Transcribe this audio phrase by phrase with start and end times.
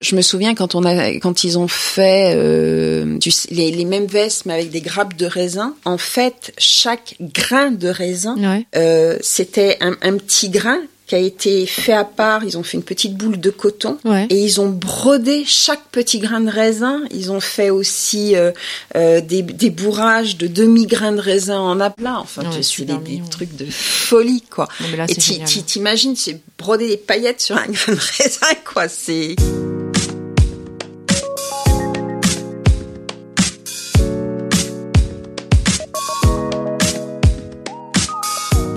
[0.00, 4.06] Je me souviens quand on a, quand ils ont fait euh, du, les, les, mêmes
[4.06, 5.74] vestes mais avec des grappes de raisin.
[5.84, 8.66] En fait, chaque grain de raisin, Ouais.
[8.76, 12.44] euh, c'était un, un petit grain qui a été fait à part.
[12.44, 14.26] Ils ont fait une petite boule de coton Ouais.
[14.30, 17.02] et ils ont brodé chaque petit grain de raisin.
[17.10, 18.52] Ils ont fait aussi euh,
[18.96, 22.18] euh, des, des bourrages de demi grains de raisin en aplat.
[22.20, 24.66] Enfin, Ouais, sais, super des, des trucs de folie quoi.
[24.80, 28.88] Non, mais là, et t'imagines, c'est broder des paillettes sur un grain de raisin quoi.
[28.88, 29.36] C'est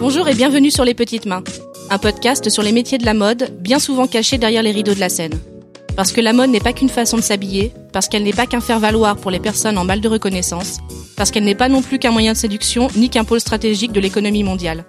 [0.03, 1.45] Bonjour et bienvenue sur Les Petites Mains,
[1.89, 4.99] un podcast sur les métiers de la mode, bien souvent cachés derrière les rideaux de
[4.99, 5.39] la scène.
[5.95, 8.59] Parce que la mode n'est pas qu'une façon de s'habiller, parce qu'elle n'est pas qu'un
[8.59, 10.79] faire-valoir pour les personnes en mal de reconnaissance,
[11.15, 14.01] parce qu'elle n'est pas non plus qu'un moyen de séduction ni qu'un pôle stratégique de
[14.01, 14.83] l'économie mondiale.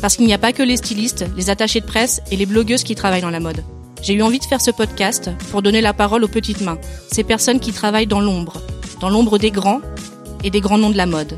[0.00, 2.84] Parce qu'il n'y a pas que les stylistes, les attachés de presse et les blogueuses
[2.84, 3.64] qui travaillent dans la mode.
[4.02, 6.78] J'ai eu envie de faire ce podcast pour donner la parole aux petites mains,
[7.10, 8.62] ces personnes qui travaillent dans l'ombre,
[9.00, 9.80] dans l'ombre des grands
[10.44, 11.36] et des grands noms de la mode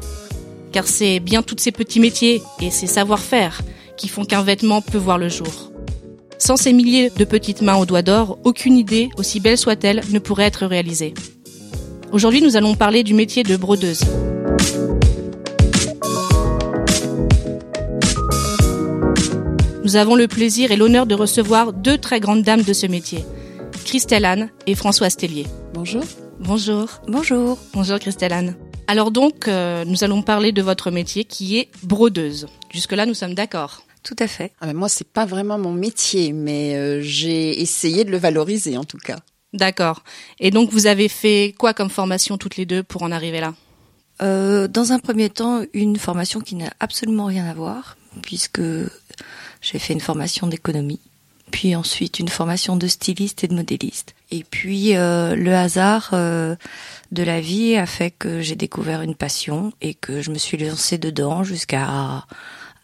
[0.76, 3.62] car c'est bien tous ces petits métiers et ces savoir-faire
[3.96, 5.72] qui font qu'un vêtement peut voir le jour.
[6.36, 10.18] Sans ces milliers de petites mains aux doigts d'or, aucune idée, aussi belle soit-elle, ne
[10.18, 11.14] pourrait être réalisée.
[12.12, 14.02] Aujourd'hui, nous allons parler du métier de brodeuse.
[19.82, 23.24] Nous avons le plaisir et l'honneur de recevoir deux très grandes dames de ce métier,
[23.86, 25.46] Christelle Anne et Françoise Tellier.
[25.72, 26.04] bonjour.
[26.38, 27.00] Bonjour.
[27.08, 27.56] Bonjour.
[27.72, 28.56] Bonjour Christelle Anne.
[28.88, 32.46] Alors donc, euh, nous allons parler de votre métier qui est brodeuse.
[32.70, 33.82] Jusque-là, nous sommes d'accord.
[34.02, 34.52] Tout à fait.
[34.60, 38.76] Ah ben moi, c'est pas vraiment mon métier, mais euh, j'ai essayé de le valoriser
[38.76, 39.18] en tout cas.
[39.52, 40.04] D'accord.
[40.38, 43.54] Et donc, vous avez fait quoi comme formation toutes les deux pour en arriver là?
[44.22, 48.62] Euh, dans un premier temps, une formation qui n'a absolument rien à voir, puisque
[49.60, 51.00] j'ai fait une formation d'économie,
[51.50, 54.14] puis ensuite une formation de styliste et de modéliste.
[54.30, 56.56] Et puis euh, le hasard euh,
[57.12, 60.56] de la vie a fait que j'ai découvert une passion et que je me suis
[60.56, 61.84] lancée dedans jusqu'à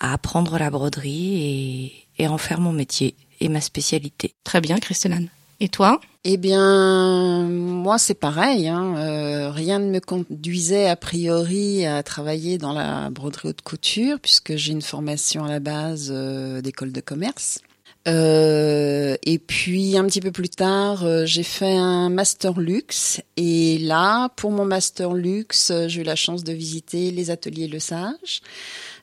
[0.05, 4.35] à apprendre la broderie et, et en faire mon métier et ma spécialité.
[4.45, 5.29] Très bien, Christelle Anne.
[5.61, 6.01] Et toi?
[6.25, 8.67] Eh bien, moi, c'est pareil.
[8.67, 8.97] Hein.
[8.97, 14.57] euh, rien ne me conduisait a priori à travailler dans la broderie haute couture, puisque
[14.57, 17.61] j'ai une formation à la base euh, d'école de commerce.
[18.09, 23.21] Euh, et puis un petit peu plus tard, euh, j'ai fait un master luxe.
[23.37, 27.69] Et là, pour mon master luxe, euh, j'ai eu la chance de visiter les ateliers
[27.69, 28.43] Le Sage.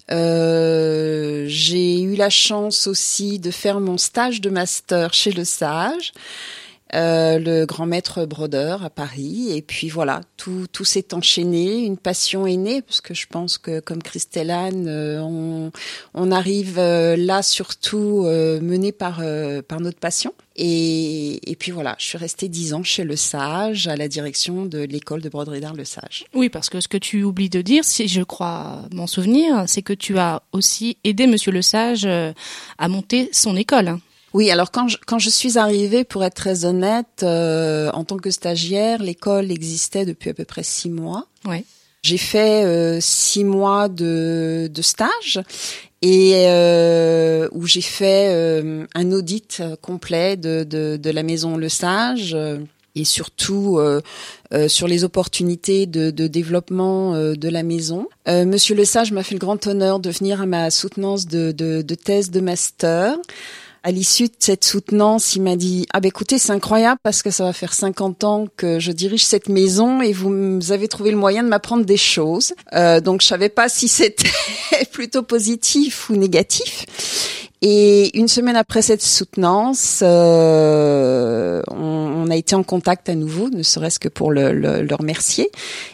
[0.10, 6.12] J'ai eu la chance aussi de faire mon stage de master chez Le Sage.
[6.96, 9.50] Euh, le grand maître brodeur à Paris.
[9.52, 13.60] Et puis voilà, tout, tout s'est enchaîné, une passion est née, parce que je pense
[13.60, 15.72] que comme Christelle euh, on,
[16.16, 20.34] on arrive euh, là surtout euh, mené par, euh, par notre passion.
[20.56, 24.66] Et, et puis voilà, je suis restée dix ans chez Le Sage, à la direction
[24.66, 26.26] de l'école de broderie d'art Le Sage.
[26.34, 29.84] Oui, parce que ce que tu oublies de dire, si je crois m'en souvenir, c'est
[29.84, 32.08] que tu as aussi aidé Monsieur Le Sage
[32.78, 34.00] à monter son école.
[34.34, 38.18] Oui, alors quand je, quand je suis arrivée, pour être très honnête, euh, en tant
[38.18, 41.28] que stagiaire, l'école existait depuis à peu près six mois.
[41.46, 41.66] Ouais.
[42.02, 45.42] J'ai fait euh, six mois de, de stage
[46.02, 51.58] et euh, où j'ai fait euh, un audit euh, complet de, de, de la maison
[51.58, 52.60] Le Sage euh,
[52.96, 54.00] et surtout euh,
[54.54, 58.08] euh, sur les opportunités de, de développement euh, de la maison.
[58.30, 61.52] Euh, Monsieur Le Sage m'a fait le grand honneur de venir à ma soutenance de,
[61.52, 63.18] de, de thèse de master.
[63.82, 67.32] À l'issue de cette soutenance, il m'a dit ah ben écoutez c'est incroyable parce que
[67.32, 71.18] ça va faire 50 ans que je dirige cette maison et vous avez trouvé le
[71.18, 72.54] moyen de m'apprendre des choses.
[72.74, 74.30] Euh, donc je savais pas si c'était
[74.92, 76.86] plutôt positif ou négatif.
[77.62, 83.50] Et une semaine après cette soutenance, euh, on, on a été en contact à nouveau,
[83.50, 85.50] ne serait-ce que pour le, le, le remercier.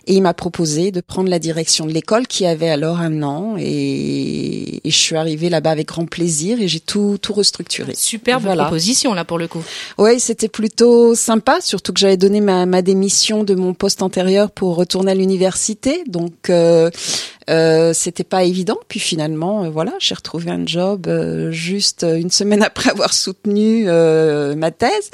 [0.05, 3.55] Et il m'a proposé de prendre la direction de l'école qui avait alors un an.
[3.57, 7.93] Et, et je suis arrivée là-bas avec grand plaisir et j'ai tout, tout restructuré.
[7.95, 8.65] Superbe Voilà.
[8.65, 9.63] proposition là pour le coup.
[9.97, 14.51] Oui, c'était plutôt sympa, surtout que j'avais donné ma, ma démission de mon poste antérieur
[14.51, 16.03] pour retourner à l'université.
[16.07, 16.91] Donc, euh,
[17.49, 18.77] euh, c'était pas évident.
[18.87, 23.85] Puis finalement, euh, voilà, j'ai retrouvé un job euh, juste une semaine après avoir soutenu
[23.87, 25.11] euh, ma thèse.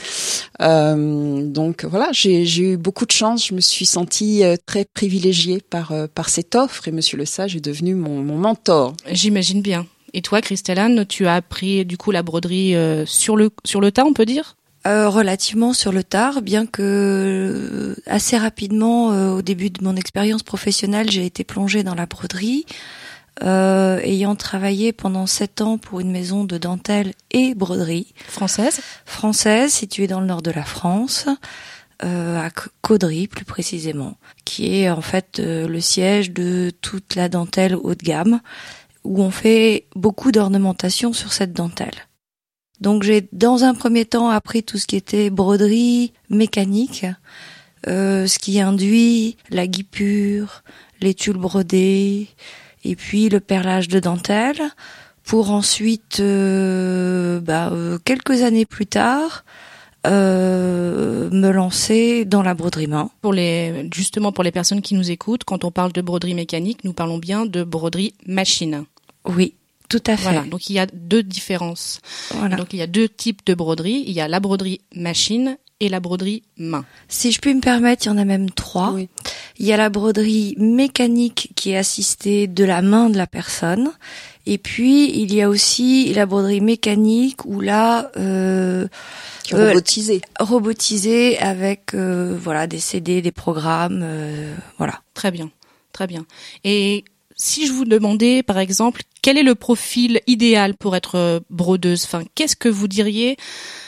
[0.61, 3.47] Euh, donc voilà, j'ai eu beaucoup de chance.
[3.47, 7.25] Je me suis sentie euh, très privilégiée par euh, par cette offre et Monsieur Le
[7.25, 8.93] Sage est devenu mon, mon mentor.
[9.11, 9.85] J'imagine bien.
[10.13, 12.75] Et toi, Christelle tu as appris du coup la broderie
[13.05, 14.57] sur le sur le tas, on peut dire?
[14.87, 21.11] Euh, relativement sur le tard, bien que assez rapidement, au début de mon expérience professionnelle,
[21.11, 22.65] j'ai été plongée dans la broderie.
[23.43, 29.71] Euh, ayant travaillé pendant sept ans pour une maison de dentelle et broderie française, française
[29.71, 31.27] située dans le nord de la France,
[32.03, 32.49] euh, à
[32.81, 37.95] Caudry plus précisément, qui est en fait euh, le siège de toute la dentelle haut
[37.95, 38.41] de gamme,
[39.03, 42.07] où on fait beaucoup d'ornementation sur cette dentelle.
[42.81, 47.05] Donc j'ai dans un premier temps appris tout ce qui était broderie mécanique,
[47.87, 50.63] euh, ce qui induit la guipure,
[50.99, 52.27] les tulles brodées,
[52.83, 54.61] et puis le perlage de dentelle,
[55.23, 59.45] pour ensuite, euh, bah, euh, quelques années plus tard,
[60.07, 63.11] euh, me lancer dans la broderie main.
[63.21, 66.83] Pour les, justement pour les personnes qui nous écoutent, quand on parle de broderie mécanique,
[66.83, 68.85] nous parlons bien de broderie machine.
[69.25, 69.53] Oui,
[69.91, 70.23] tout à fait.
[70.23, 71.99] Voilà, donc il y a deux différences.
[72.33, 72.55] Voilà.
[72.55, 74.05] Donc il y a deux types de broderie.
[74.07, 76.85] Il y a la broderie machine et la broderie main.
[77.09, 78.95] Si je puis me permettre, il y en a même trois.
[79.57, 83.91] Il y a la broderie mécanique qui est assistée de la main de la personne.
[84.45, 88.87] Et puis il y a aussi la broderie mécanique où là euh,
[89.51, 95.01] euh robotisée, robotisée avec euh, voilà des CD, des programmes, euh, voilà.
[95.13, 95.51] Très bien,
[95.91, 96.25] très bien.
[96.63, 97.03] Et
[97.41, 102.03] si je vous demandais, par exemple, quel est le profil idéal pour être euh, brodeuse
[102.05, 103.35] Enfin, qu'est-ce que vous diriez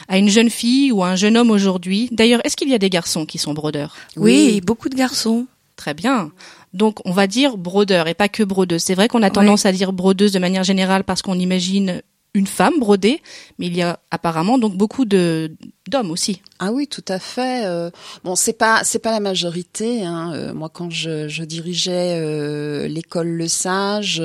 [0.08, 2.10] à une jeune fille ou à un jeune homme aujourd'hui?
[2.12, 3.96] D'ailleurs, est-ce qu'il y a des garçons qui sont brodeurs?
[4.18, 5.46] Oui, beaucoup de garçons.
[5.76, 6.32] Très bien.
[6.74, 8.82] Donc, on va dire brodeur et pas que brodeuse.
[8.82, 12.02] C'est vrai qu'on a tendance à dire brodeuse de manière générale parce qu'on imagine
[12.34, 13.22] une femme brodée,
[13.60, 15.56] mais il y a apparemment donc beaucoup de
[15.90, 16.42] d'hommes aussi.
[16.60, 17.66] Ah oui, tout à fait.
[17.66, 17.92] Euh,
[18.24, 20.04] bon, c'est pas c'est pas la majorité.
[20.04, 20.32] Hein.
[20.34, 24.22] Euh, moi, quand je, je dirigeais euh, l'école Le Sage,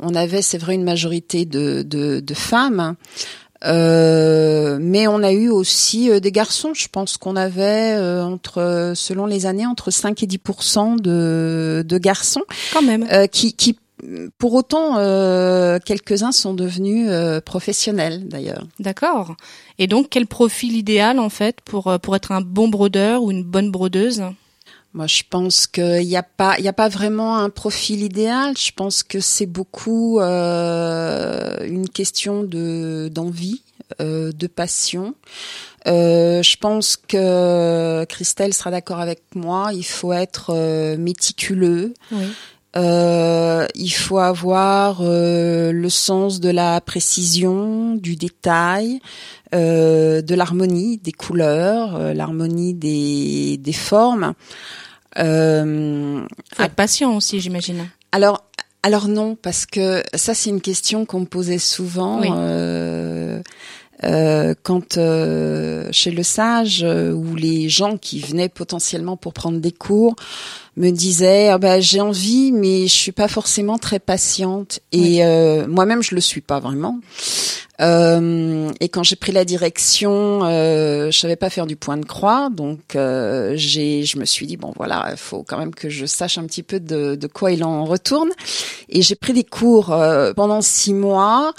[0.00, 2.96] on avait, c'est vrai, une majorité de de, de femmes.
[3.62, 6.74] mais on a eu aussi des garçons.
[6.74, 10.38] Je pense qu'on avait entre, selon les années, entre 5 et 10
[11.00, 12.42] de, de garçons.
[12.72, 13.06] Quand même.
[13.28, 13.76] qui, qui
[14.38, 18.66] pour autant, euh, quelques-uns sont devenus euh, professionnels d'ailleurs.
[18.78, 19.36] D'accord.
[19.78, 23.30] Et donc, quel profil idéal en fait pour euh, pour être un bon brodeur ou
[23.30, 24.22] une bonne brodeuse?
[24.92, 28.54] Moi, je pense qu'il n'y a pas il y a pas vraiment un profil idéal.
[28.56, 33.62] Je pense que c'est beaucoup une question de d'envie,
[34.00, 35.14] de passion.
[35.84, 39.70] je pense que Christelle sera d'accord avec moi.
[39.74, 41.92] Il faut être méticuleux.
[42.10, 42.26] Oui.
[42.74, 49.00] Euh, il faut avoir euh, le sens de la précision, du détail,
[49.54, 54.34] euh, de l'harmonie des couleurs, euh, l'harmonie des, des formes.
[55.18, 57.88] Euh, faut être patient aussi, j'imagine.
[58.12, 58.44] Alors,
[58.82, 62.20] alors non, parce que ça c'est une question qu'on me posait souvent.
[64.04, 69.58] Euh, quand euh, chez le sage euh, où les gens qui venaient potentiellement pour prendre
[69.58, 70.14] des cours
[70.76, 74.80] me disaient ah bah, j'ai envie mais je suis pas forcément très patiente.
[74.92, 75.22] Et
[75.66, 77.00] moi-même je le suis pas vraiment.
[77.80, 82.50] Et quand j'ai pris la direction je savais pas faire du point de croix.
[82.50, 86.36] Donc j'ai je me suis dit bon voilà il faut quand même que je sache
[86.36, 88.28] un petit peu de, de quoi il en retourne.
[88.90, 89.96] Et j'ai pris des cours
[90.36, 91.54] pendant six mois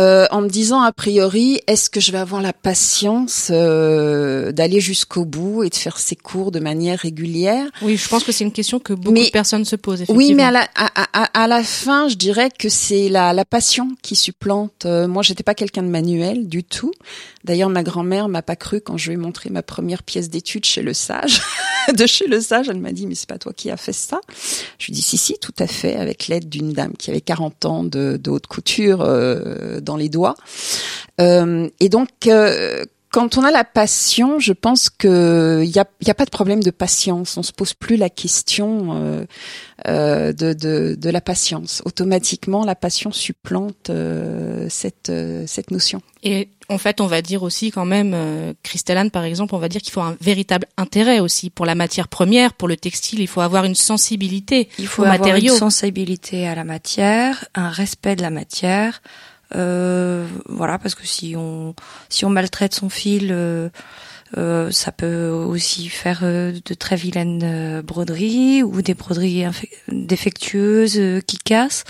[0.00, 4.80] euh, en me disant a priori, est-ce que je vais avoir la patience euh, d'aller
[4.80, 7.66] jusqu'au bout et de faire ces cours de manière régulière?
[7.82, 10.02] Oui, je pense que c'est une question que beaucoup de personnes se posent.
[10.02, 10.18] Effectivement.
[10.18, 13.90] Oui, mais à la, à, à, la fin, je dirais que c'est la, la passion
[14.00, 14.86] qui supplante.
[14.86, 16.92] Euh, moi, j'étais pas quelqu'un de manuel du tout.
[17.44, 20.64] D'ailleurs, ma grand-mère m'a pas cru quand je lui ai montré ma première pièce d'étude
[20.64, 21.42] chez le sage.
[21.94, 24.20] de chez le sage, elle m'a dit mais c'est pas toi qui as fait ça.
[24.78, 27.64] Je lui dis si si, tout à fait, avec l'aide d'une dame qui avait 40
[27.66, 29.02] ans de, de haute couture.
[29.02, 30.34] Euh, dans les doigts.
[31.20, 35.84] Euh, et donc, euh, quand on a la passion, je pense que il y a,
[36.06, 37.36] y a pas de problème de patience.
[37.36, 39.24] On se pose plus la question euh,
[39.88, 41.82] euh de, de, de, la patience.
[41.84, 45.12] Automatiquement, la passion supplante euh, cette
[45.46, 46.02] cette notion.
[46.22, 49.68] Et en fait, on va dire aussi quand même, euh, Christelle par exemple, on va
[49.68, 53.18] dire qu'il faut un véritable intérêt aussi pour la matière première, pour le textile.
[53.18, 55.54] Il faut avoir une sensibilité il faut aux avoir matériaux.
[55.54, 59.02] Une sensibilité à la matière, un respect de la matière
[59.52, 61.74] voilà, parce que si on
[62.08, 63.68] si on maltraite son fil, euh,
[64.36, 69.46] euh, ça peut aussi faire de très vilaines broderies ou des broderies
[69.88, 71.84] défectueuses qui cassent.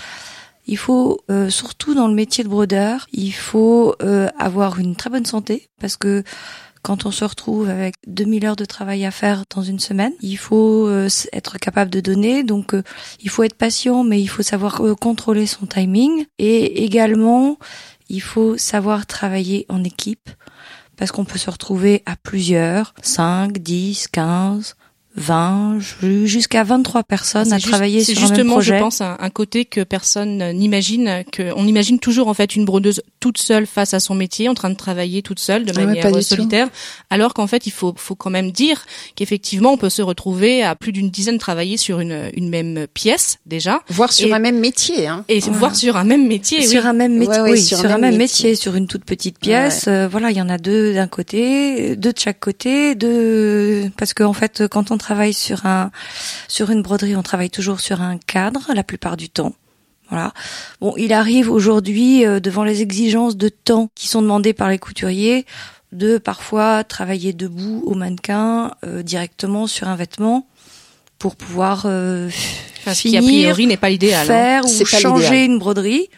[0.67, 5.09] Il faut, euh, surtout dans le métier de brodeur, il faut euh, avoir une très
[5.09, 6.23] bonne santé parce que
[6.81, 10.37] quand on se retrouve avec 2000 heures de travail à faire dans une semaine, il
[10.37, 12.43] faut euh, être capable de donner.
[12.43, 12.75] Donc,
[13.21, 16.25] il faut être patient, mais il faut savoir contrôler son timing.
[16.39, 17.57] Et également,
[18.09, 20.29] il faut savoir travailler en équipe
[20.97, 24.75] parce qu'on peut se retrouver à plusieurs, 5, 10, 15,
[25.15, 25.79] 20
[26.25, 28.35] jusqu'à 23 personnes à travailler sur un même projet.
[28.35, 31.23] C'est justement, je pense, un, un, côté que personne n'imagine.
[31.31, 34.53] Que on imagine toujours en fait une brodeuse toute seule face à son métier, en
[34.53, 36.69] train de travailler toute seule de ah manière solitaire,
[37.09, 40.75] alors qu'en fait, il faut, faut quand même dire qu'effectivement, on peut se retrouver à
[40.75, 45.07] plus d'une dizaine travailler sur une, une même pièce déjà, voire sur un même métier,
[45.07, 45.25] hein.
[45.27, 48.55] et voir sur un même métier, sur un même métier, oui, sur, un même métier.
[48.55, 49.85] sur une toute petite pièce.
[49.87, 54.13] Euh, voilà, il y en a deux d'un côté, deux de chaque côté, deux parce
[54.13, 55.91] qu'en en fait, quand on travaille sur un
[56.47, 59.53] sur une broderie, on travaille toujours sur un cadre la plupart du temps.
[60.09, 60.33] Voilà.
[60.81, 64.77] Bon, il arrive aujourd'hui euh, devant les exigences de temps qui sont demandées par les
[64.77, 65.45] couturiers
[65.91, 70.47] de parfois travailler debout au mannequin euh, directement sur un vêtement
[71.17, 72.29] pour pouvoir euh,
[72.79, 74.23] enfin, finir, qui a priori n'est pas l'idéal.
[74.23, 74.25] Hein.
[74.25, 76.09] Faire ou changer une broderie.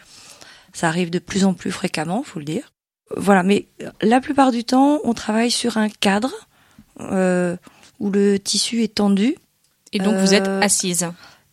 [0.72, 2.72] Ça arrive de plus en plus fréquemment, faut le dire.
[3.16, 3.66] Voilà, mais
[4.00, 6.32] la plupart du temps, on travaille sur un cadre
[7.00, 7.56] euh,
[8.04, 9.34] où le tissu est tendu.
[9.92, 11.08] Et donc vous êtes euh, assise.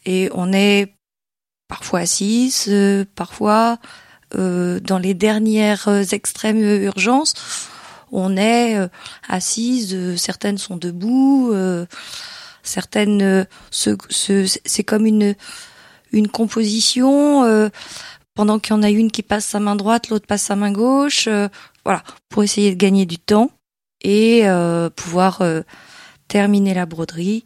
[0.05, 0.93] Et on est
[1.67, 3.77] parfois assise, euh, parfois
[4.36, 7.34] euh, dans les dernières extrêmes urgences,
[8.12, 8.75] on est
[9.29, 11.53] assise, certaines sont debout,
[12.62, 15.34] certaines c'est comme une
[16.12, 17.72] une composition
[18.34, 20.74] pendant qu'il y en a une qui passe sa main droite, l'autre passe sa main
[20.74, 21.29] gauche,
[21.86, 23.50] voilà, pour essayer de gagner du temps
[24.01, 24.43] et
[24.98, 25.41] pouvoir
[26.31, 27.43] terminer la broderie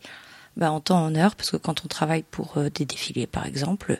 [0.57, 3.47] bah, en temps en heure, parce que quand on travaille pour euh, des défilés, par
[3.47, 3.99] exemple,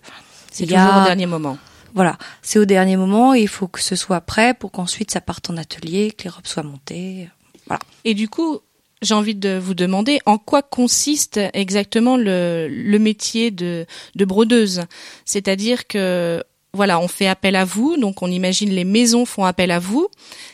[0.52, 1.58] c'est toujours au dernier moment.
[1.96, 5.22] Voilà, c'est au dernier moment et il faut que ce soit prêt pour qu'ensuite ça
[5.22, 7.30] parte en atelier, que les robes soient montées.
[7.68, 7.80] Voilà.
[8.04, 8.60] Et du coup,
[9.02, 14.84] j'ai envie de vous demander en quoi consiste exactement le, le métier de, de brodeuse?
[15.26, 16.44] C'est-à-dire que
[16.76, 20.08] voilà, on fait appel à vous, donc on imagine les maisons font appel à vous.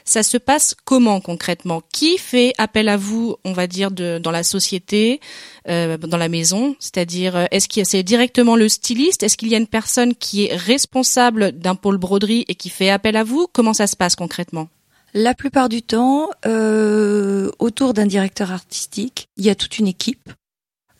[0.05, 1.81] Ça se passe comment concrètement?
[1.91, 5.19] Qui fait appel à vous, on va dire, dans la société,
[5.67, 6.75] euh, dans la maison?
[6.79, 9.23] C'est-à-dire, euh, est-ce que c'est directement le styliste?
[9.23, 12.89] Est-ce qu'il y a une personne qui est responsable d'un pôle broderie et qui fait
[12.89, 13.47] appel à vous?
[13.51, 14.69] Comment ça se passe concrètement?
[15.13, 20.31] La plupart du temps, euh, autour d'un directeur artistique, il y a toute une équipe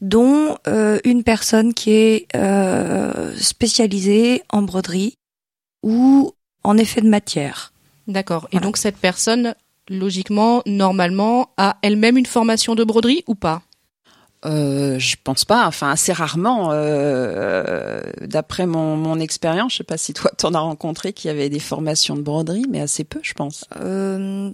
[0.02, 5.16] dont euh, une personne qui est euh, spécialisée en broderie
[5.84, 7.72] ou en effet de matière.
[8.08, 8.48] D'accord.
[8.52, 9.56] Et donc cette personne,
[9.90, 13.62] logiquement, normalement, a elle-même une formation de broderie ou pas?
[14.44, 16.70] Euh, je pense pas, enfin assez rarement.
[16.72, 21.50] Euh, D'après mon, mon expérience, je sais pas si toi t'en as rencontré qui avait
[21.50, 23.66] des formations de broderie, mais assez peu, je pense.
[23.80, 24.50] Euh,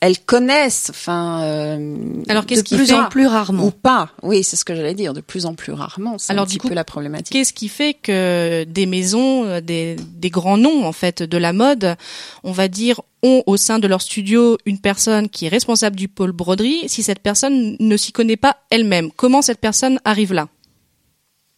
[0.00, 1.94] elles connaissent, enfin, euh,
[2.28, 5.20] alors de plus en plus rarement ou pas Oui, c'est ce que j'allais dire, de
[5.20, 6.16] plus en plus rarement.
[6.16, 7.30] C'est un petit peu la problématique.
[7.32, 11.52] Qu'est-ce qui fait que des maisons, euh, des, des grands noms en fait de la
[11.52, 11.96] mode,
[12.44, 16.08] on va dire, ont au sein de leur studio une personne qui est responsable du
[16.08, 19.10] pôle broderie, si cette personne ne s'y connaît pas elle-même?
[19.12, 20.48] Comment cette personne arrive là?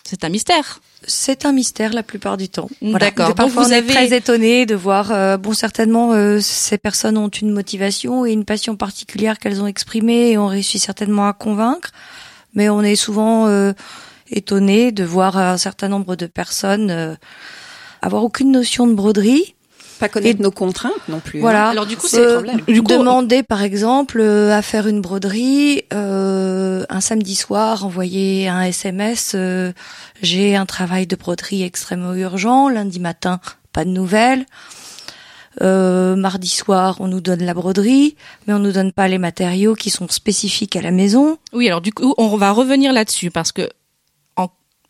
[0.05, 0.81] C'est un mystère.
[1.07, 2.69] C'est un mystère la plupart du temps.
[2.81, 3.35] D'accord.
[3.35, 5.11] Parfois, vous on est très étonné de voir.
[5.11, 9.67] Euh, bon, certainement, euh, ces personnes ont une motivation et une passion particulière qu'elles ont
[9.67, 11.91] exprimée et ont réussi certainement à convaincre.
[12.55, 13.73] Mais on est souvent euh,
[14.31, 17.15] étonné de voir un certain nombre de personnes euh,
[18.01, 19.55] avoir aucune notion de broderie
[20.03, 21.39] pas connaître et, nos contraintes non plus.
[21.39, 21.43] Hein.
[21.43, 21.69] Voilà.
[21.69, 22.61] Alors du coup, c'est le problème.
[22.67, 28.49] Du coup, demander par exemple euh, à faire une broderie euh, un samedi soir, envoyer
[28.49, 29.33] un SMS.
[29.37, 29.73] Euh,
[30.21, 32.69] J'ai un travail de broderie extrêmement urgent.
[32.69, 33.41] Lundi matin,
[33.73, 34.45] pas de nouvelles.
[35.61, 38.17] Euh, mardi soir, on nous donne la broderie,
[38.47, 41.39] mais on nous donne pas les matériaux qui sont spécifiques à la maison.
[41.53, 43.69] Oui, alors du coup, on va revenir là-dessus parce que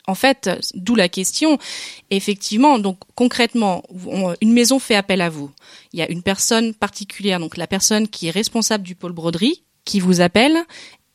[0.07, 1.59] en fait, d'où la question.
[2.11, 3.83] Effectivement, donc concrètement,
[4.41, 5.51] une maison fait appel à vous.
[5.93, 9.63] Il y a une personne particulière, donc la personne qui est responsable du pôle broderie,
[9.85, 10.57] qui vous appelle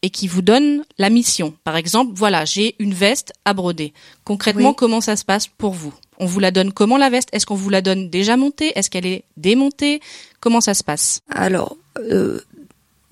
[0.02, 1.54] et qui vous donne la mission.
[1.64, 3.94] Par exemple, voilà, j'ai une veste à broder.
[4.24, 5.94] Concrètement, comment ça se passe pour vous?
[6.20, 7.30] On vous la donne comment la veste?
[7.32, 8.72] Est-ce qu'on vous la donne déjà montée?
[8.76, 10.02] Est-ce qu'elle est démontée?
[10.40, 11.22] Comment ça se passe?
[11.30, 12.42] Alors, euh,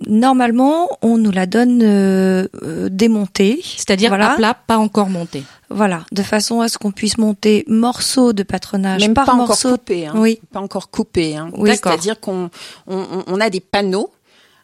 [0.08, 5.44] Normalement, on nous la donne euh, euh démontée, c'est-à-dire à plat, pas encore montée.
[5.70, 9.70] Voilà, de façon à ce qu'on puisse monter morceau de patronage Même par pas morceau.
[9.70, 10.14] Encore coupé, hein.
[10.16, 11.38] Oui, pas encore coupé.
[11.38, 11.50] Hein.
[11.58, 12.50] Oui, c'est-à-dire qu'on
[12.88, 14.12] on, on, a des panneaux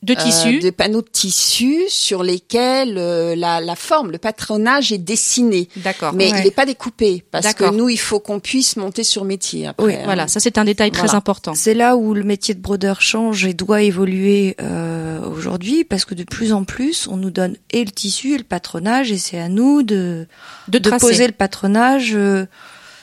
[0.04, 4.92] de tissu, euh, de panneaux de tissu sur lesquels euh, la, la, forme, le patronage
[4.92, 5.70] est dessiné.
[5.78, 6.14] D'accord.
[6.14, 9.68] Mais il n'est pas découpé parce que nous, il faut qu'on puisse monter sur métier.
[9.68, 11.54] Après, oui, voilà, ça c'est un détail très important.
[11.54, 16.16] C'est là où le métier de brodeur change et doit évoluer euh, aujourd'hui parce que
[16.16, 19.40] de plus en plus, on nous donne et le tissu et le patronage et c'est
[19.40, 20.28] à nous de
[20.68, 22.46] de, de poser le patronage euh,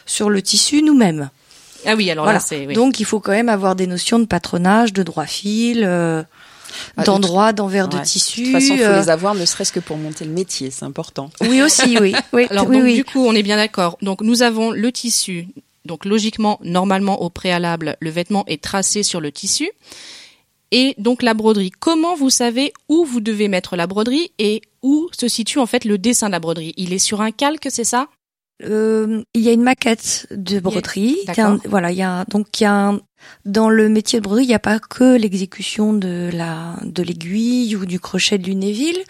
[0.05, 1.31] sur le tissu nous-mêmes.
[1.87, 2.39] Ah oui, alors voilà.
[2.39, 2.67] là, c'est.
[2.67, 2.75] Oui.
[2.75, 6.23] Donc il faut quand même avoir des notions de patronage, de droit fil, euh,
[6.97, 7.99] ah, d'endroit, d'envers ouais.
[7.99, 8.41] de tissu.
[8.41, 9.01] De toute façon, il faut euh...
[9.01, 11.31] les avoir, ne serait-ce que pour monter le métier, c'est important.
[11.41, 12.15] Oui aussi, oui.
[12.33, 12.47] oui.
[12.51, 12.95] Alors oui, donc, oui.
[12.95, 13.99] du coup, on est bien d'accord.
[14.03, 15.49] Donc nous avons le tissu.
[15.85, 19.71] Donc logiquement, normalement, au préalable, le vêtement est tracé sur le tissu.
[20.71, 21.71] Et donc la broderie.
[21.71, 25.85] Comment vous savez où vous devez mettre la broderie et où se situe en fait
[25.85, 26.75] le dessin de la broderie?
[26.77, 28.09] Il est sur un calque, c'est ça?
[28.65, 31.17] Euh, il y a une maquette de broderie.
[31.65, 33.01] Voilà, il y a donc il y a un,
[33.45, 37.77] dans le métier de broderie, il n'y a pas que l'exécution de la de l'aiguille
[37.77, 39.03] ou du crochet de Lunéville,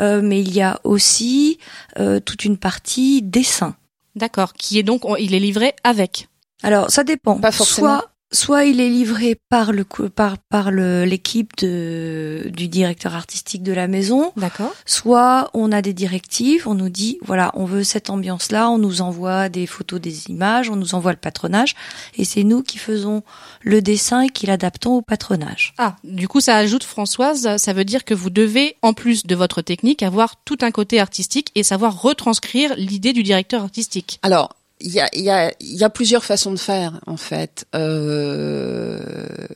[0.00, 1.58] euh, mais il y a aussi
[1.98, 3.76] euh, toute une partie dessin.
[4.14, 6.28] D'accord, qui est donc il est livré avec.
[6.62, 7.38] Alors ça dépend.
[7.38, 7.98] Pas forcément.
[7.98, 13.62] Soit soit il est livré par le par par le l'équipe de du directeur artistique
[13.62, 14.32] de la maison.
[14.36, 14.72] D'accord.
[14.86, 18.78] Soit on a des directives, on nous dit voilà, on veut cette ambiance là, on
[18.78, 21.74] nous envoie des photos des images, on nous envoie le patronage
[22.16, 23.22] et c'est nous qui faisons
[23.60, 25.74] le dessin et qui l'adaptons au patronage.
[25.78, 29.34] Ah, du coup ça ajoute Françoise, ça veut dire que vous devez en plus de
[29.34, 34.18] votre technique avoir tout un côté artistique et savoir retranscrire l'idée du directeur artistique.
[34.22, 37.66] Alors, il y a, y, a, y a plusieurs façons de faire en fait.
[37.72, 38.98] Il euh,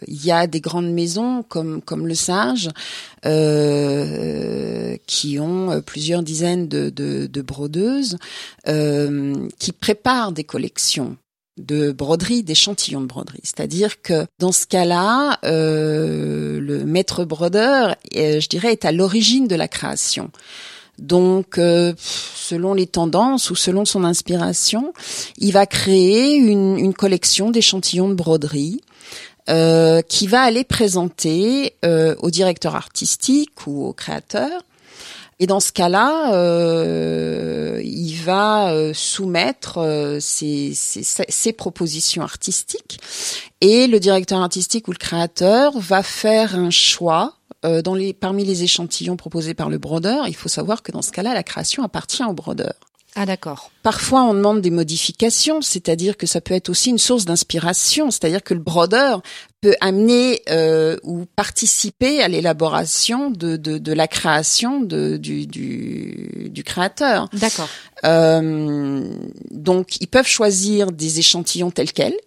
[0.07, 2.71] y a des grandes maisons comme comme le Sage
[3.25, 8.17] euh, qui ont plusieurs dizaines de, de, de brodeuses
[8.69, 11.17] euh, qui préparent des collections
[11.59, 13.41] de broderie, d'échantillons de broderie.
[13.43, 19.57] C'est-à-dire que dans ce cas-là, euh, le maître brodeur, je dirais, est à l'origine de
[19.57, 20.31] la création.
[20.99, 24.93] Donc, euh, selon les tendances ou selon son inspiration,
[25.39, 28.81] il va créer une, une collection d'échantillons de broderie
[29.49, 34.51] euh, qui va aller présenter euh, au directeur artistique ou au créateur.
[35.39, 42.99] Et dans ce cas-là, euh, il va soumettre ses, ses, ses, propositions artistiques
[43.61, 47.35] et le directeur artistique ou le créateur va faire un choix
[47.83, 51.13] dans les, parmi les échantillons proposés par le brodeur, il faut savoir que dans ce
[51.13, 52.75] cas-là, la création appartient au brodeur.
[53.19, 53.71] Ah d'accord.
[53.83, 58.43] Parfois, on demande des modifications, c'est-à-dire que ça peut être aussi une source d'inspiration, c'est-à-dire
[58.43, 59.23] que le brodeur
[59.63, 66.51] peut amener euh, ou participer à l'élaboration de, de, de, la création de, du, du,
[66.51, 67.31] du créateur.
[67.33, 67.71] D'accord.
[68.05, 69.09] Euh,
[69.51, 72.19] donc, ils peuvent choisir des échantillons tels quels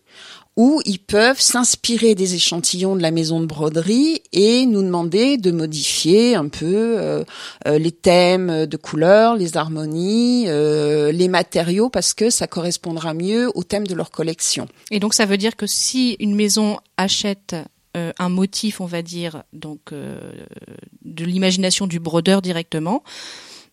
[0.55, 5.51] où ils peuvent s'inspirer des échantillons de la maison de broderie et nous demander de
[5.51, 7.23] modifier un peu euh,
[7.65, 13.49] euh, les thèmes de couleurs, les harmonies, euh, les matériaux parce que ça correspondra mieux
[13.55, 14.67] au thème de leur collection.
[14.91, 17.55] Et donc ça veut dire que si une maison achète
[17.95, 23.03] un motif, on va dire, donc de l'imagination du brodeur directement,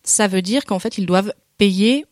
[0.03, 2.05] ça veut dire qu'en fait ils doivent payer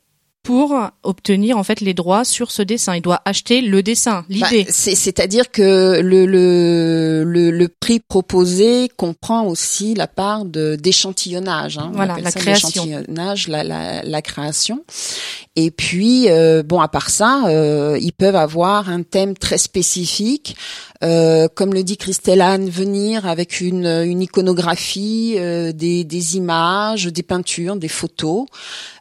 [0.45, 2.95] pour obtenir en fait les droits sur ce dessin.
[2.95, 4.63] Il doit acheter le dessin, l'idée.
[4.65, 11.79] Bah, C'est-à-dire que le, le, le, le, prix proposé comprend aussi la part de d'échantillonnage.
[11.79, 12.85] Hein, voilà, la création.
[13.07, 14.85] La, la, la, création.
[15.55, 20.55] Et puis, euh, bon, à part ça, euh, ils peuvent avoir un thème très spécifique.
[21.03, 27.23] Euh, comme le dit Christelle venir avec une, une iconographie, euh, des, des, images, des
[27.23, 28.45] peintures, des photos,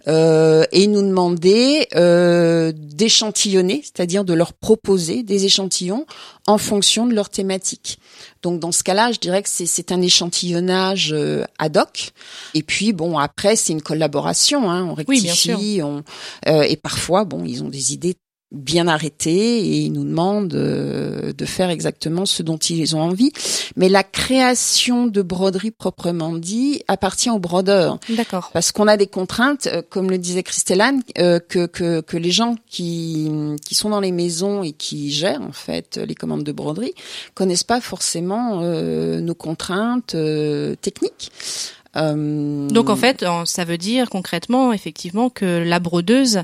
[0.08, 6.06] euh, et nous demander euh, d'échantillonner, c'est-à-dire de leur proposer des échantillons
[6.46, 7.98] en fonction de leur thématique.
[8.42, 12.10] Donc dans ce cas-là, je dirais que c'est un échantillonnage euh, ad hoc.
[12.52, 16.02] Et puis bon, après c'est une collaboration, hein, on rectifie, oui, on
[16.48, 18.16] euh, et parfois bon, ils ont des idées
[18.54, 23.32] bien arrêtés et ils nous demandent euh, de faire exactement ce dont ils ont envie.
[23.76, 27.98] Mais la création de broderie proprement dit appartient au brodeur.
[28.10, 28.50] D'accord.
[28.52, 30.74] Parce qu'on a des contraintes, euh, comme le disait Christelle
[31.18, 33.30] euh, que, que, que les gens qui,
[33.64, 36.94] qui sont dans les maisons et qui gèrent en fait les commandes de broderie
[37.34, 41.30] connaissent pas forcément euh, nos contraintes euh, techniques.
[41.96, 42.68] Euh...
[42.68, 46.42] Donc en fait, ça veut dire concrètement, effectivement, que la brodeuse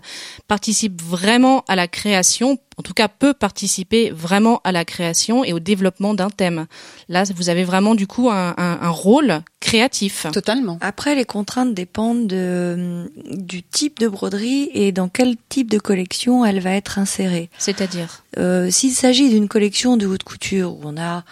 [0.48, 5.52] participe vraiment à la création, en tout cas peut participer vraiment à la création et
[5.52, 6.66] au développement d'un thème.
[7.08, 10.26] Là, vous avez vraiment du coup un, un, un rôle créatif.
[10.32, 10.78] Totalement.
[10.80, 16.44] Après, les contraintes dépendent de, du type de broderie et dans quel type de collection
[16.44, 17.50] elle va être insérée.
[17.58, 18.22] C'est-à-dire?
[18.38, 21.24] Euh, S'il s'agit d'une collection de haute couture où on a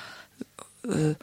[0.90, 1.14] euh,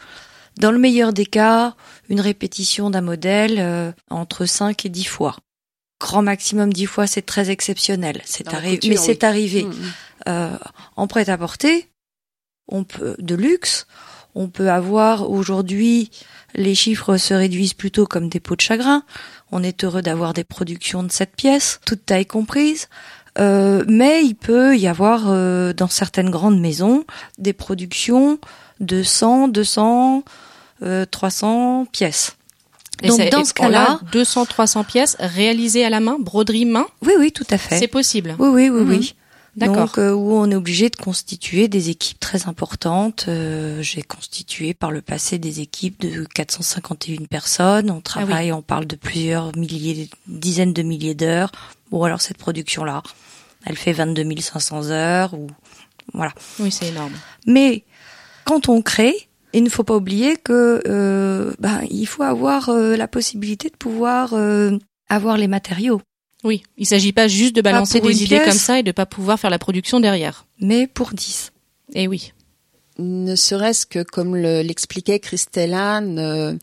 [0.57, 1.75] Dans le meilleur des cas,
[2.09, 5.35] une répétition d'un modèle euh, entre 5 et 10 fois.
[5.99, 8.21] Grand maximum 10 fois, c'est très exceptionnel.
[8.25, 9.27] C'est couture, mais c'est oui.
[9.27, 9.63] arrivé.
[9.63, 9.93] Mm, mm.
[10.27, 10.57] Euh,
[10.95, 11.89] en prêt-à-porter,
[12.67, 13.85] on peut de luxe,
[14.33, 16.09] on peut avoir aujourd'hui
[16.55, 19.03] les chiffres se réduisent plutôt comme des pots de chagrin.
[19.51, 22.87] On est heureux d'avoir des productions de 7 pièces, toutes tailles comprises.
[23.37, 27.03] Euh, mais il peut y avoir euh, dans certaines grandes maisons
[27.37, 28.39] des productions
[28.79, 30.21] de 100, 200, euh,
[31.09, 32.35] 300 pièces.
[33.01, 37.13] Et Donc dans ce cas-là, 200, 300 pièces réalisées à la main, broderie main, oui,
[37.19, 37.77] oui, tout à fait.
[37.77, 38.35] c'est possible.
[38.39, 38.89] Oui, oui, oui, Mhm.
[38.89, 39.15] oui.
[39.57, 39.75] D'accord.
[39.87, 43.25] Donc euh, où on est obligé de constituer des équipes très importantes.
[43.29, 47.89] Euh, J'ai constitué par le passé des équipes de 451 personnes.
[47.89, 51.51] On travaille, on parle de plusieurs milliers, dizaines de milliers d'heures.
[51.89, 53.01] Bon alors cette production-là,
[53.65, 55.47] elle fait 22 500 heures ou
[56.13, 56.33] voilà.
[56.59, 57.13] Oui, c'est énorme.
[57.47, 57.85] Mais
[58.43, 62.95] quand on crée, il ne faut pas oublier que euh, ben, il faut avoir euh,
[62.95, 64.77] la possibilité de pouvoir euh,
[65.09, 66.01] avoir les matériaux.
[66.43, 68.49] Oui, il s'agit pas juste de balancer des idées pièce.
[68.49, 70.45] comme ça et de pas pouvoir faire la production derrière.
[70.59, 71.51] Mais pour 10.
[71.93, 72.33] Et oui.
[72.99, 76.53] ne serait-ce que comme le- l'expliquait Christelle Anne, euh,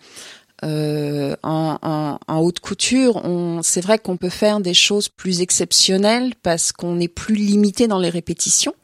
[0.65, 5.41] euh, en, en- en haute couture, on, c'est vrai qu'on peut faire des choses plus
[5.41, 8.75] exceptionnelles parce qu'on est plus limité dans les répétitions.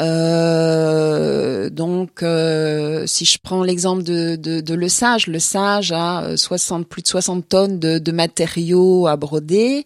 [0.00, 6.24] Euh, donc, euh, si je prends l'exemple de, de, de Le Sage, Le Sage a
[6.24, 9.84] euh, 60, plus de 60 tonnes de, de matériaux à broder,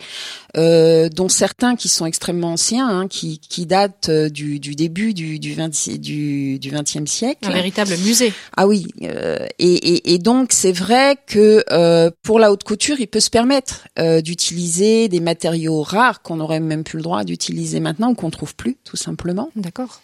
[0.56, 5.12] euh, dont certains qui sont extrêmement anciens, hein, qui, qui datent euh, du, du début
[5.12, 7.40] du, du, 20, du, du 20e siècle.
[7.46, 8.32] Un véritable musée.
[8.56, 12.96] Ah oui, euh, et, et, et donc c'est vrai que euh, pour la haute couture,
[12.98, 17.24] il peut se permettre euh, d'utiliser des matériaux rares qu'on n'aurait même plus le droit
[17.24, 19.97] d'utiliser maintenant ou qu'on trouve plus, tout simplement, D'accord.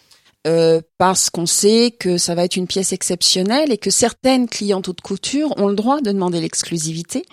[0.45, 4.87] Euh, parce qu'on sait que ça va être une pièce exceptionnelle et que certaines clientes
[4.87, 7.25] haute couture ont le droit de demander l'exclusivité.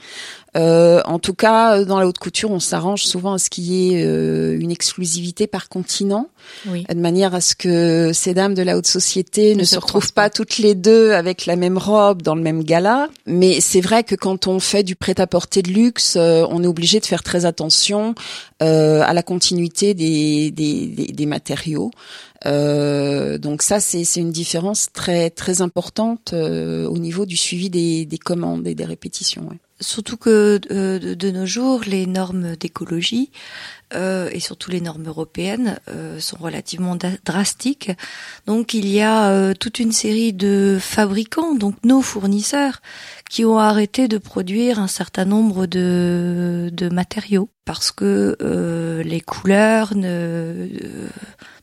[0.54, 3.94] Euh, en tout cas, dans la haute couture, on s'arrange souvent à ce qu'il y
[3.94, 6.28] ait euh, une exclusivité par continent
[6.68, 6.84] Oui.
[6.88, 9.80] de manière à ce que ces dames de la haute société Ne ne, se se
[9.80, 13.08] retrouvent pas toutes les deux avec la même robe dans le même gala.
[13.26, 17.00] Mais c'est vrai que quand on fait du prêt-à-porter de luxe, euh, on est obligé
[17.00, 18.14] de faire très attention
[18.62, 21.90] euh, à la continuité des, des, des, des matériaux.
[22.44, 27.70] Euh, donc ça, c'est c'est une différence très très importante euh, au niveau du suivi
[27.70, 29.42] des, des commandes et des répétitions.
[29.48, 29.58] ouais.
[29.82, 33.30] Surtout que euh, de, nos jours, les normes d'écologie
[33.94, 37.90] euh, et surtout les normes européennes euh, sont relativement drastiques.
[38.46, 42.80] Donc il y a toute une série de fabricants, donc nos fournisseurs,
[43.28, 48.36] qui ont arrêté de produire un certain nombre de, de matériaux parce que
[49.04, 50.68] les couleurs ne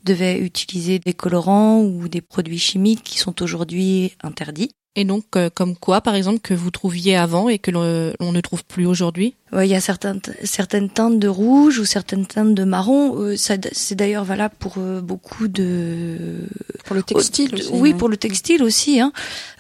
[0.04, 4.72] devaient utiliser des colorants ou des produits chimiques qui sont aujourd'hui interdits.
[4.96, 8.32] Et donc, euh, comme quoi, par exemple, que vous trouviez avant et que l'on on
[8.32, 9.36] ne trouve plus aujourd'hui?
[9.52, 13.16] Ouais, il y a certaines, certaines teintes de rouge ou certaines teintes de marron.
[13.16, 16.48] Euh, ça, c'est d'ailleurs valable pour euh, beaucoup de.
[16.86, 17.98] Pour le textile aussi, oui, ouais.
[17.98, 19.00] pour le textile aussi.
[19.00, 19.12] Hein,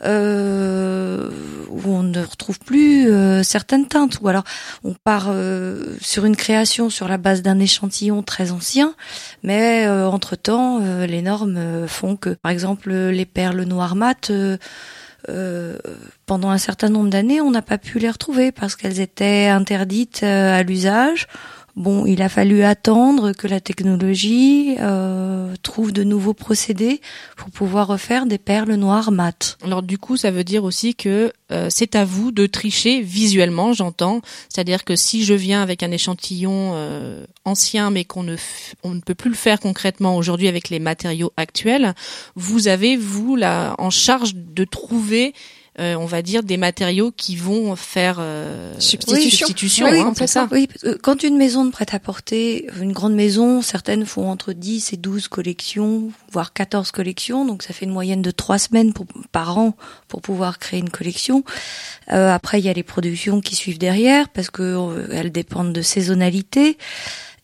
[0.04, 1.30] euh,
[1.70, 4.20] où on ne retrouve plus euh, certaines teintes.
[4.22, 4.44] Ou alors
[4.84, 8.96] on part euh, sur une création sur la base d'un échantillon très ancien,
[9.44, 14.32] mais entre temps, les normes font que, par exemple, les perles noires mat.
[15.28, 15.78] Euh,
[16.26, 20.22] pendant un certain nombre d'années, on n'a pas pu les retrouver parce qu'elles étaient interdites
[20.24, 21.28] euh, à l'usage.
[21.80, 27.00] Bon, il a fallu attendre que la technologie euh, trouve de nouveaux procédés
[27.38, 29.58] pour pouvoir refaire des perles noires mat.
[29.64, 33.72] Alors du coup, ça veut dire aussi que euh, c'est à vous de tricher visuellement,
[33.72, 34.20] j'entends.
[34.50, 38.36] C'est-à-dire que si je viens avec un échantillon euh, ancien, mais qu'on ne
[38.84, 41.94] on ne peut plus le faire concrètement aujourd'hui avec les matériaux actuels,
[42.36, 45.34] vous avez vous là en charge de trouver,
[45.80, 49.48] euh, on va dire, des matériaux qui vont faire euh, Substitution.
[49.48, 50.48] substitution, Oui, hein, ça.
[50.52, 50.68] Oui,
[51.02, 56.12] quand une maison de prêt-à-porter, une grande maison, certaines font entre 10 et 12 collections,
[56.32, 59.76] voire 14 collections, donc ça fait une moyenne de 3 semaines pour- par an
[60.08, 61.44] pour pouvoir créer une collection.
[62.12, 65.74] Euh, après, il y a les productions qui suivent derrière, parce que euh, elles dépendent
[65.74, 66.78] de saisonnalité,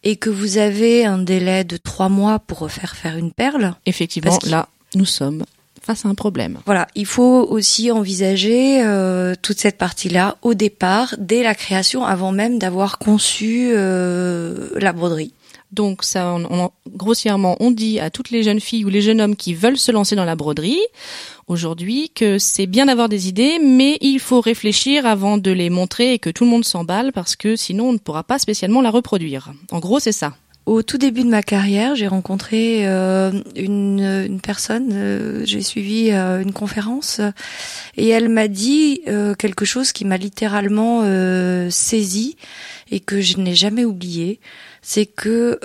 [0.03, 3.73] et que vous avez un délai de 3 mois pour refaire faire une perle.
[3.87, 5.43] Effectivement, là, nous sommes
[5.85, 6.59] face à un problème.
[6.65, 12.31] Voilà, il faut aussi envisager euh, toute cette partie-là au départ, dès la création, avant
[12.31, 15.33] même d'avoir conçu euh, la broderie.
[15.71, 19.19] Donc ça, on, on- grossièrement, on dit à toutes les jeunes filles ou les jeunes
[19.21, 20.79] hommes qui veulent se lancer dans la broderie
[21.47, 26.13] aujourd'hui que c'est bien d'avoir des idées, mais il faut réfléchir avant de les montrer
[26.13, 28.89] et que tout le monde s'emballe parce que sinon on ne pourra pas spécialement la
[28.89, 29.51] reproduire.
[29.71, 30.33] En gros, c'est ça.
[30.65, 36.41] Au tout début de ma carrière, j'ai rencontré euh, une, personne, euh, j'ai suivi euh,
[36.41, 37.21] une conférence
[37.97, 39.01] et elle m'a dit
[39.37, 41.03] quelque chose qui m'a littéralement
[41.69, 42.35] saisi
[42.91, 44.39] et que je n'ai jamais oublié,
[44.81, 45.59] c'est que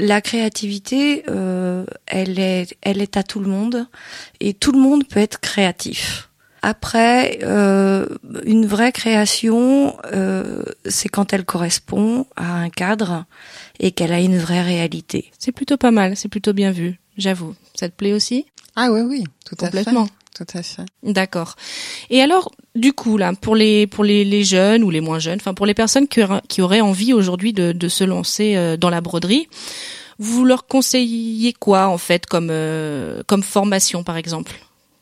[0.00, 1.24] la créativité,
[2.06, 3.86] elle est, elle est à tout le monde
[4.40, 6.27] et tout le monde peut être créatif.
[6.62, 9.96] Après, une vraie création,
[10.86, 13.24] c'est quand elle correspond à un cadre
[13.80, 15.30] et qu'elle a une vraie réalité.
[15.38, 17.54] C'est plutôt pas mal, c'est plutôt bien vu, j'avoue.
[17.74, 18.46] Ça te plaît aussi?
[18.76, 20.02] Ah oui, oui, tout Complètement.
[20.02, 20.12] à fait.
[20.44, 20.82] Tout à fait.
[21.02, 21.56] D'accord.
[22.10, 25.38] Et alors, du coup, là, pour les pour les, les jeunes ou les moins jeunes,
[25.40, 28.88] enfin pour les personnes qui, qui auraient envie aujourd'hui de, de se lancer euh, dans
[28.90, 29.48] la broderie,
[30.20, 34.52] vous leur conseillez quoi en fait comme euh, comme formation par exemple?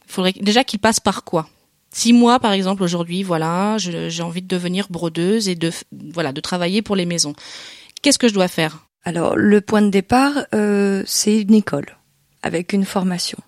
[0.06, 1.48] Faudrait déjà qu'ils passent par quoi?
[1.92, 5.70] Si moi, par exemple, aujourd'hui, voilà, j'ai envie de devenir brodeuse et de
[6.12, 7.34] voilà de travailler pour les maisons.
[8.02, 8.86] Qu'est-ce que je dois faire?
[9.04, 11.96] Alors, le point de départ, euh, c'est une école
[12.42, 13.38] avec une formation.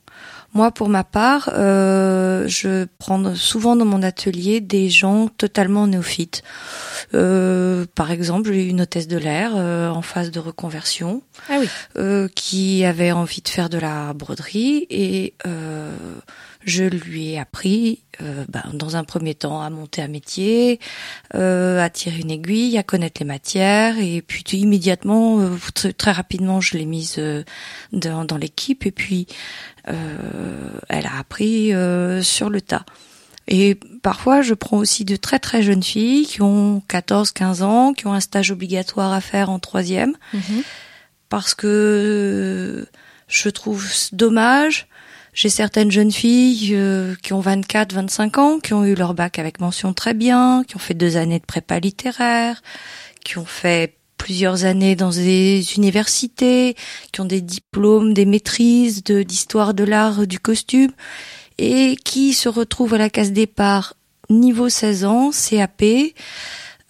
[0.54, 6.42] Moi, pour ma part, euh, je prends souvent dans mon atelier des gens totalement néophytes.
[7.12, 11.68] Euh, par exemple, j'ai une hôtesse de l'air euh, en phase de reconversion, ah oui.
[11.98, 15.94] euh, qui avait envie de faire de la broderie et euh,
[16.68, 20.78] je lui ai appris, euh, ben, dans un premier temps, à monter un métier,
[21.34, 25.56] euh, à tirer une aiguille, à connaître les matières, et puis immédiatement, euh,
[25.96, 27.42] très rapidement, je l'ai mise euh,
[27.92, 29.26] dans, dans l'équipe, et puis
[29.86, 31.72] elle a appris
[32.22, 32.84] sur le tas.
[33.46, 37.94] Et parfois, je prends aussi de très très jeunes filles qui ont 14, 15 ans,
[37.94, 40.62] qui ont un stage obligatoire à faire en troisième, Mhm.
[41.30, 42.86] parce que
[43.28, 44.87] je trouve dommage
[45.38, 49.38] j'ai certaines jeunes filles euh, qui ont 24, 25 ans, qui ont eu leur bac
[49.38, 52.60] avec mention très bien, qui ont fait deux années de prépa littéraire,
[53.24, 56.74] qui ont fait plusieurs années dans des universités,
[57.12, 60.90] qui ont des diplômes, des maîtrises de d'histoire de l'art du costume,
[61.58, 63.94] et qui se retrouvent à la case départ
[64.30, 65.84] niveau 16 ans, CAP.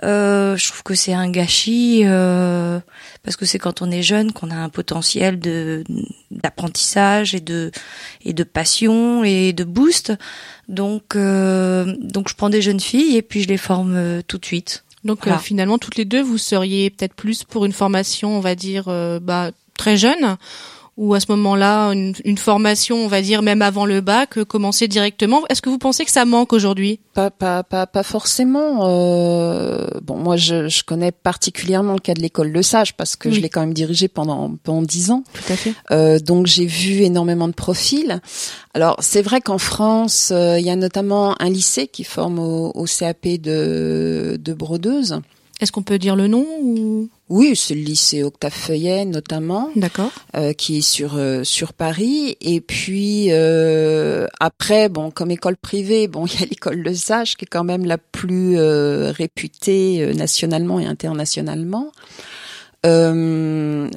[0.04, 2.80] Euh, je trouve que c'est un gâchis euh,
[3.28, 5.84] parce que c'est quand on est jeune qu'on a un potentiel de
[6.30, 7.70] d'apprentissage et de
[8.24, 10.14] et de passion et de boost.
[10.66, 14.38] Donc euh, donc je prends des jeunes filles et puis je les forme euh, tout
[14.38, 14.82] de suite.
[15.04, 15.36] Donc Voilà.
[15.36, 18.84] euh, finalement, toutes les deux, vous seriez peut-être plus pour une formation, on va dire,
[18.88, 20.38] euh, bah, très jeune,
[20.98, 24.44] ou à ce moment-là, une, une formation, on va dire, même avant le bac, euh,
[24.44, 25.42] commencer directement.
[25.48, 26.98] Est-ce que vous pensez que ça manque aujourd'hui?
[27.14, 28.80] Pas, pas, pas, pas forcément.
[28.88, 33.30] euh, bon, moi, je, je connais particulièrement le cas de l'école Le Sage parce que
[33.30, 35.22] je l'ai quand même dirigé pendant pendant dix ans.
[35.32, 35.72] Tout à fait.
[35.92, 38.20] Euh, donc j'ai vu énormément de profils.
[38.74, 42.72] Alors c'est vrai qu'en France, euh, il y a notamment un lycée qui forme au,
[42.74, 45.20] au CAP de, de brodeuse.
[45.60, 47.08] Est-ce qu'on peut dire le nom ou?
[47.28, 50.10] Oui, c'est le lycée Octave Feuillet notamment, D'accord.
[50.36, 52.36] euh, qui est sur euh, sur Paris.
[52.40, 57.36] Et puis euh, après, bon, comme école privée, bon, il y a l'école Le Sage
[57.36, 61.92] qui est quand même la plus euh, réputée euh, nationalement et internationalement.
[62.86, 63.88] Euh,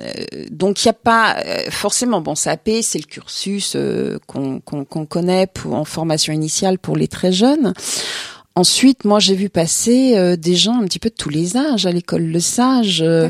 [0.50, 4.60] donc il n'y a pas euh, forcément bon CAP c'est le cursus euh, qu'on
[5.06, 7.74] connaît pour, en formation initiale pour les très jeunes.
[8.56, 11.86] Ensuite, moi, j'ai vu passer euh, des gens un petit peu de tous les âges
[11.86, 13.02] à l'école Le Sage.
[13.02, 13.30] Euh,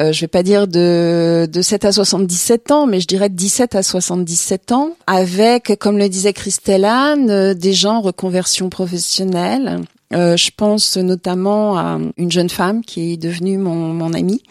[0.00, 3.34] euh, je vais pas dire de, de 7 à 77 ans, mais je dirais de
[3.34, 8.70] 17 à 77 ans, avec, comme le disait Christelle Anne, euh, des gens en reconversion
[8.70, 9.80] professionnelle.
[10.14, 14.42] Euh, je pense notamment à une jeune femme qui est devenue mon, mon amie,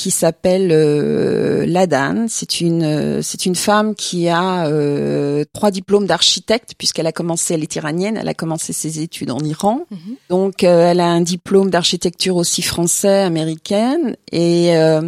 [0.00, 2.26] qui s'appelle euh, Ladane.
[2.28, 7.54] C'est une euh, c'est une femme qui a euh, trois diplômes d'architecte puisqu'elle a commencé,
[7.54, 9.86] elle est iranienne, elle a commencé ses études en Iran.
[9.90, 9.98] Mhm.
[10.30, 15.02] Donc euh, elle a un diplôme d'architecture aussi français, américaine, et euh,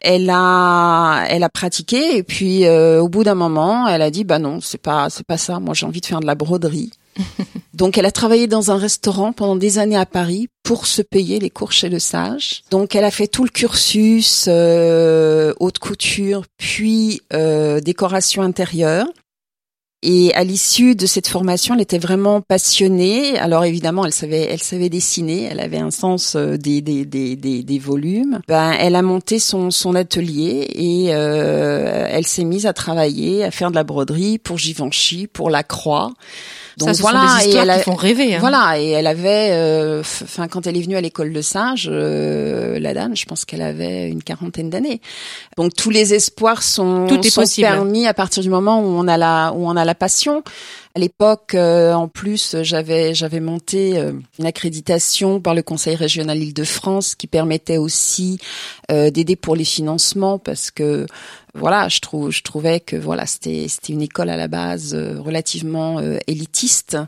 [0.00, 2.16] elle a elle a pratiqué.
[2.16, 5.26] Et puis euh, au bout d'un moment, elle a dit bah non, c'est pas c'est
[5.26, 5.60] pas ça.
[5.60, 6.90] Moi j'ai envie de faire de la broderie.
[7.74, 11.38] Donc elle a travaillé dans un restaurant pendant des années à Paris pour se payer
[11.38, 12.62] les cours chez le sage.
[12.70, 19.06] Donc elle a fait tout le cursus euh, haute couture, puis euh, décoration intérieure.
[20.04, 23.38] Et à l'issue de cette formation, elle était vraiment passionnée.
[23.38, 25.44] Alors évidemment, elle savait, elle savait dessiner.
[25.44, 28.40] Elle avait un sens euh, des des des des, volumes.
[28.48, 33.52] Ben, elle a monté son son atelier et euh, elle s'est mise à travailler, à
[33.52, 36.12] faire de la broderie pour Givenchy, pour la Croix.
[36.78, 38.34] Donc Ça, ce voilà, sont des et elle a- qui font rêver.
[38.34, 38.38] Hein.
[38.40, 42.78] voilà, et elle avait, euh, enfin, quand elle est venue à l'école de Sage, euh,
[42.78, 45.00] la dame, je pense qu'elle avait une quarantaine d'années.
[45.56, 47.66] Donc tous les espoirs sont, Tout est sont possible.
[47.68, 50.42] permis à partir du moment où on a la, où on a la passion.
[50.94, 56.36] À l'époque, euh, en plus, j'avais j'avais monté euh, une accréditation par le Conseil régional
[56.36, 58.38] Île-de-France qui permettait aussi
[58.90, 61.06] euh, d'aider pour les financements parce que
[61.54, 66.00] voilà, je trouve je trouvais que voilà c'était c'était une école à la base relativement
[66.26, 66.98] élitiste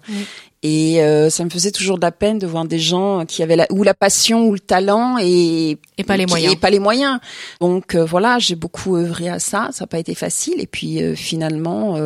[0.65, 3.67] et ça me faisait toujours de la peine de voir des gens qui avaient la,
[3.71, 7.21] ou la passion ou le talent et et pas les moyens et pas les moyens.
[7.61, 11.97] Donc voilà, j'ai beaucoup œuvré à ça, ça n'a pas été facile et puis finalement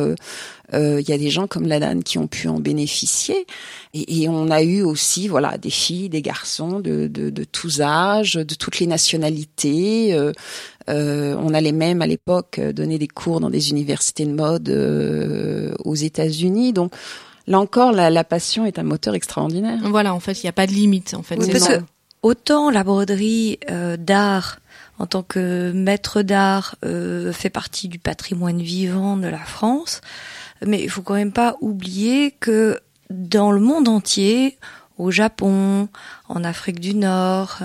[0.71, 3.47] il euh, y a des gens comme la Dan qui ont pu en bénéficier.
[3.93, 7.81] Et, et, on a eu aussi, voilà, des filles, des garçons de, de, de tous
[7.81, 10.13] âges, de toutes les nationalités.
[10.13, 10.31] Euh,
[10.89, 15.73] euh, on allait même à l'époque donner des cours dans des universités de mode euh,
[15.85, 16.73] aux États-Unis.
[16.73, 16.93] Donc
[17.49, 19.79] là encore, la, la, passion est un moteur extraordinaire.
[19.83, 21.13] Voilà, en fait, il n'y a pas de limite.
[21.13, 21.81] En fait, parce que
[22.21, 23.59] autant la broderie
[23.97, 24.59] d'art
[24.99, 30.01] en tant que maître d'art fait partie du patrimoine vivant de la France
[30.65, 34.57] mais il faut quand même pas oublier que dans le monde entier,
[34.99, 35.87] au Japon,
[36.27, 37.59] en Afrique du Nord,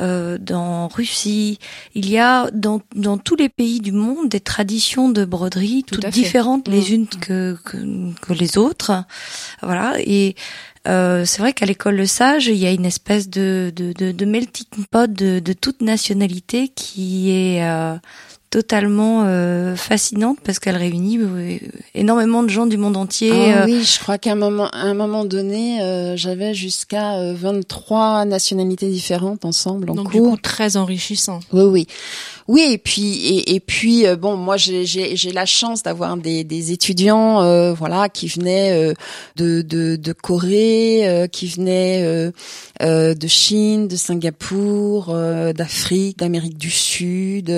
[0.00, 1.58] euh, dans Russie.
[1.94, 6.06] Il y a dans, dans tous les pays du monde des traditions de broderie toutes
[6.06, 6.94] différentes les mmh.
[6.94, 7.76] unes que, que,
[8.20, 9.04] que, les autres.
[9.62, 9.94] Voilà.
[10.00, 10.34] Et
[10.88, 14.10] euh, c'est vrai qu'à l'école Le Sage, il y a une espèce de, de, de,
[14.10, 17.96] de melting pot de, de toute nationalité qui est euh,
[18.52, 21.58] totalement euh, fascinante parce qu'elle réunit euh,
[21.94, 23.32] énormément de gens du monde entier.
[23.32, 23.64] Ah, euh.
[23.64, 25.78] Oui, je crois qu'à un moment, à un moment donné,
[26.16, 30.22] j'avais jusqu'à 23 nationalités différentes ensemble en Donc, cours.
[30.22, 31.40] Du coup, très enrichissant.
[31.52, 31.86] Oui, oui.
[32.48, 36.72] Oui, et puis et, et puis bon, moi j'ai j'ai la chance d'avoir des, des
[36.72, 38.94] étudiants euh, voilà qui venaient euh,
[39.36, 42.02] de, de de Corée, euh, qui venaient
[42.80, 45.16] de Chine, de Singapour,
[45.54, 47.50] d'Afrique, d'Amérique du Sud,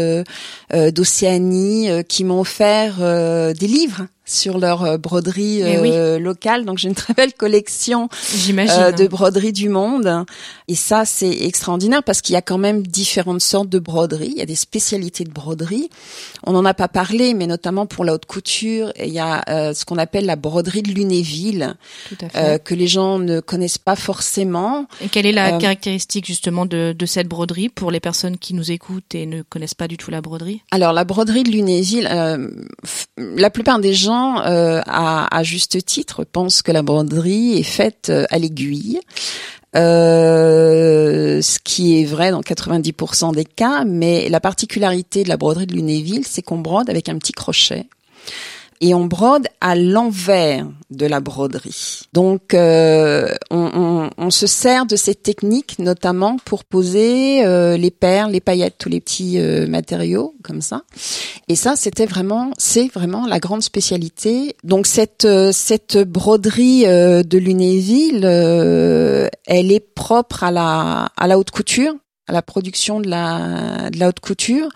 [0.93, 6.65] d'Océanie, qui m'ont offert des livres sur leur euh, broderie euh, locale.
[6.65, 8.09] Donc j'ai une très belle collection
[8.49, 10.25] euh, de broderies du monde.
[10.69, 14.33] Et ça, c'est extraordinaire parce qu'il y a quand même différentes sortes de broderies.
[14.33, 15.91] Il y a des spécialités de broderie.
[16.45, 19.43] On n'en a pas parlé, mais notamment pour la haute couture, il y a
[19.75, 21.75] ce qu'on appelle la broderie de Lunéville,
[22.65, 24.87] que les gens ne connaissent pas forcément.
[25.03, 28.71] Et quelle est la caractéristique justement de, de, cette broderie pour les personnes qui nous
[28.71, 30.63] écoutent et ne connaissent pas du tout la broderie?
[30.71, 32.09] Alors la broderie de Lunéville,
[33.17, 34.14] la plupart des gens
[34.47, 39.01] euh, à, juste titre, pensent que la broderie est faite euh, à l'aiguille.
[39.77, 45.67] Euh, ce qui est vrai dans 90% des cas, mais la particularité de la broderie
[45.67, 47.87] de Lunéville, c'est qu'on brode avec un petit crochet
[48.81, 52.03] et on brode à l'envers de la broderie.
[52.13, 57.91] Donc, euh, on, on, on, se sert de cette technique notamment pour poser euh, les
[57.91, 60.83] perles, les paillettes, tous les petits euh, matériaux comme ça.
[61.49, 64.57] Et ça, c'était vraiment, c'est vraiment la grande spécialité.
[64.65, 71.39] Donc cette euh, cette broderie euh, de Lunéville, elle est propre à la à la
[71.39, 71.95] haute couture,
[72.29, 74.69] à la production de la de la haute couture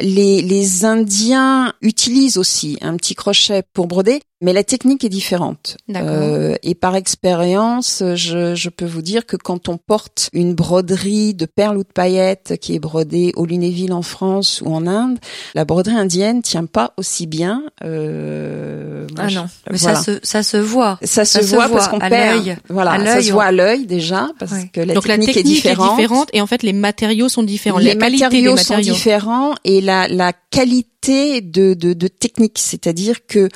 [0.00, 5.76] les, les Indiens utilisent aussi un petit crochet pour broder, mais la technique est différente.
[5.94, 11.34] Euh, et par expérience, je, je, peux vous dire que quand on porte une broderie
[11.34, 15.18] de perles ou de paillettes qui est brodée au Lunéville en France ou en Inde,
[15.54, 17.64] la broderie indienne tient pas aussi bien.
[17.84, 20.98] Euh, ah non, mais ça se ça se voit.
[21.02, 22.56] Ça, se, voit, parce qu'on perd.
[22.70, 25.42] Voilà, ça se voit à l'œil déjà parce que la, Donc technique la technique est
[25.42, 25.98] différente.
[25.98, 27.78] est différente et en fait les matériaux sont différents.
[27.78, 33.48] Les matériaux, sont différents et la la qualité de, de, de technique, c'est-à-dire que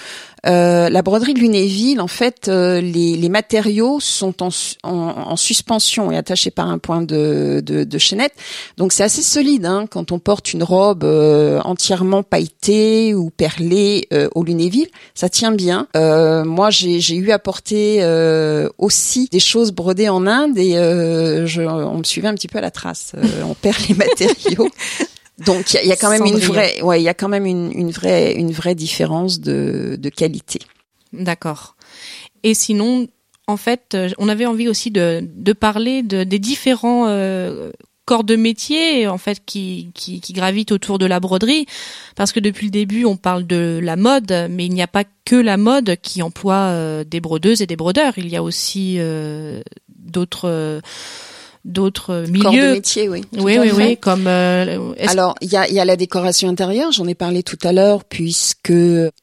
[0.47, 4.49] euh, la broderie de Lunéville, en fait, euh, les, les, matériaux sont en,
[4.83, 8.33] en, suspension et attachés par un point de, de, de chaînette.
[8.77, 14.09] Donc c'est assez solide hein, quand on porte une robe euh, entièrement pailletée ou perlée
[14.35, 15.87] au Lunéville, ça tient bien.
[15.95, 18.05] moi, j'ai eu à porter
[18.79, 20.73] aussi des choses brodées en Inde et
[21.47, 23.13] je, on me suivait un petit peu à la trace.
[23.45, 24.69] on perd les matériaux.
[25.39, 27.73] Donc il y, a quand même une vraie, ouais, il y a quand même une,
[27.73, 30.61] une vraie, une vraie différence de, de qualité.
[31.13, 31.75] D'accord.
[32.45, 33.09] Et sinon,
[33.49, 37.73] en fait, euh, on avait envie aussi de, de parler de, des différents euh,
[38.05, 41.67] corps de métier en fait qui, qui, qui gravitent autour de la broderie,
[42.15, 45.05] parce que depuis le début on parle de la mode, mais il n'y a pas
[45.25, 48.19] que la mode qui emploie euh, des brodeuses et des brodeurs.
[48.19, 48.99] Il y a aussi
[49.89, 50.81] d'autres
[51.65, 52.43] d'autres milieux.
[52.43, 53.25] Corps de métier, oui.
[53.33, 54.27] Oui, oui, oui, comme.
[54.27, 56.93] Euh, Alors, il y a, y a la décoration intérieure.
[56.93, 58.73] J'en ai parlé tout à l'heure, puisque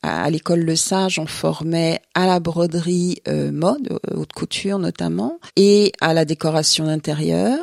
[0.01, 5.39] à, l'école Le Sage, on formait à la broderie euh, mode, euh, haute couture notamment,
[5.55, 7.59] et à la décoration intérieure.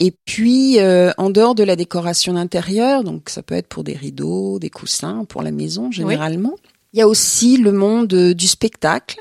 [0.00, 4.60] Et puis, en dehors de la décoration intérieure, donc ça peut être pour des rideaux,
[4.60, 6.54] des coussins, pour la maison généralement.
[6.92, 9.20] Il y a aussi le monde du spectacle.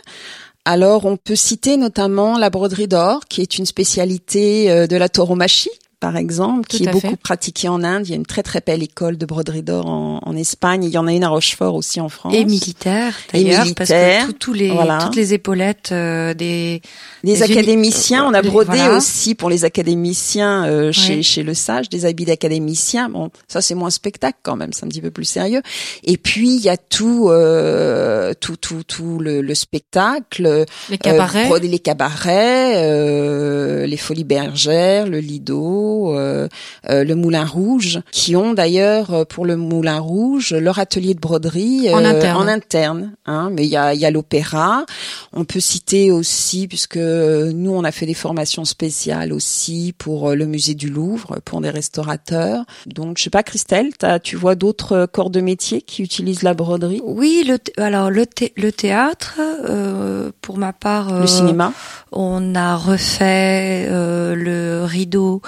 [0.69, 5.69] Alors, on peut citer notamment la broderie d'or, qui est une spécialité de la tauromachie,
[5.99, 8.05] par exemple, qui est beaucoup pratiquée en Inde.
[8.05, 10.83] Il y a une très très belle école de broderie d'or en, en, Espagne.
[10.83, 12.35] Il y en a une à Rochefort aussi en France.
[12.35, 14.71] Et militaire d'ailleurs, parce que tous les
[15.01, 16.81] toutes les épaulettes euh, des
[17.23, 18.25] des, académiciens.
[18.25, 23.09] on a brodé aussi pour les académiciens euh, chez chez le Sage des habits d'académiciens.
[23.09, 25.63] Bon, ça c'est moins spectacle quand même, c'est un petit peu plus sérieux.
[26.03, 31.49] Et puis il y a tout euh, tout tout tout le, le spectacle, les cabarets,
[31.59, 36.47] les cabarets, les folies bergères, le Lido euh,
[36.89, 41.19] euh, le Moulin Rouge, qui ont d'ailleurs euh, pour le Moulin Rouge leur atelier de
[41.19, 42.37] broderie en interne.
[42.37, 43.49] En interne hein.
[43.51, 44.85] Mais il y a, y a l'opéra.
[45.33, 50.45] On peut citer aussi, puisque nous on a fait des formations spéciales aussi pour le
[50.45, 52.65] musée du Louvre, pour des restaurateurs.
[52.85, 56.53] Donc je sais pas, Christelle, as, tu vois d'autres corps de métier qui utilisent la
[56.53, 57.01] broderie?
[57.03, 58.25] Oui, le alors le,
[58.55, 61.19] le théâtre, euh, pour ma part.
[61.19, 61.73] le cinéma?
[62.11, 65.41] On a refait le rideau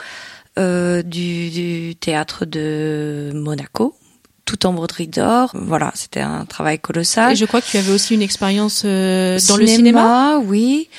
[0.60, 3.96] euh, du, du, théâtre de Monaco
[4.50, 5.52] tout en broderie d'or.
[5.54, 7.34] Voilà, c'était un travail colossal.
[7.34, 10.40] Et je crois que tu avais aussi une expérience euh, dans le cinéma.
[10.44, 10.90] Oui,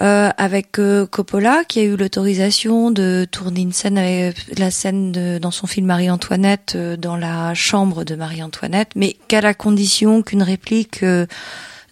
[0.00, 5.10] euh, avec euh, Coppola qui a eu l'autorisation de tourner une scène, avec la scène
[5.12, 10.42] de, dans son film Marie-Antoinette dans la chambre de Marie-Antoinette, mais qu'à la condition qu'une
[10.42, 11.02] réplique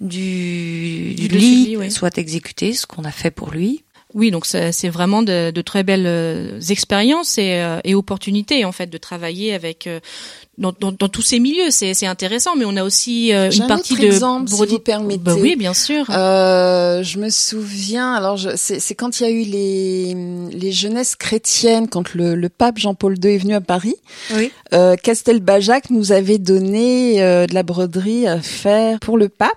[0.00, 3.82] du, du, lit soit exécutée, ce qu'on a fait pour lui.
[4.16, 8.72] Oui, donc c'est vraiment de, de, très belles euh, expériences et, euh, et, opportunités en
[8.72, 10.00] fait de travailler avec euh,
[10.56, 11.68] dans, dans, dans, tous ces milieux.
[11.68, 15.20] C'est intéressant, mais on a aussi une partie autre de exemple, si vous permettez.
[15.20, 16.06] Bah oui, bien sûr.
[16.08, 18.14] Euh, je me souviens.
[18.14, 20.16] Alors, c'est quand il y a eu les
[20.50, 23.96] les jeunesses chrétiennes, quand le, le pape Jean-Paul II est venu à Paris.
[24.34, 24.50] Oui.
[24.72, 29.52] Euh, Castelbajac nous avait donné de la broderie à faire pour le pape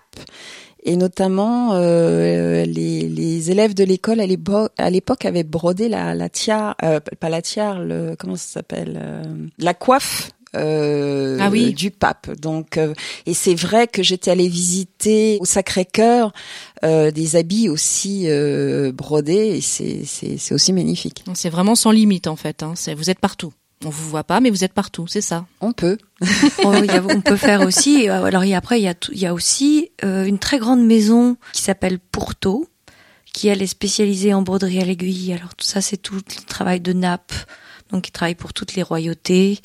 [0.84, 6.76] et notamment euh, les, les, élèves de l'école à l'époque avaient brodé la, la tiare,
[6.84, 9.24] euh, pas la tiare, le, comment ça s'appelle, euh,
[9.58, 11.74] la coiffe euh, ah oui.
[11.74, 12.32] du pape.
[12.40, 12.94] Donc, euh,
[13.26, 16.34] et c'est vrai que j'étais allée visiter au Sacré-Cœur
[16.84, 18.28] euh, des habits aussi
[18.94, 21.24] brodés et c'est c'est aussi magnifique.
[21.34, 22.64] C'est vraiment sans limite en fait.
[22.64, 22.74] Hein.
[22.96, 23.54] Vous êtes partout.
[23.86, 25.46] On vous voit pas, mais vous êtes partout, c'est ça.
[25.62, 25.98] On peut.
[26.64, 28.10] on peut faire aussi.
[28.10, 31.62] Alors après, il y a, il y a aussi euh, une très grande maison qui
[31.62, 32.68] s'appelle Pourto,
[33.32, 35.32] qui elle est spécialisée en broderie à l'aiguille.
[35.32, 37.32] Alors tout ça, c'est tout le travail de nappe,
[37.90, 39.60] donc qui travaille pour toutes les royautés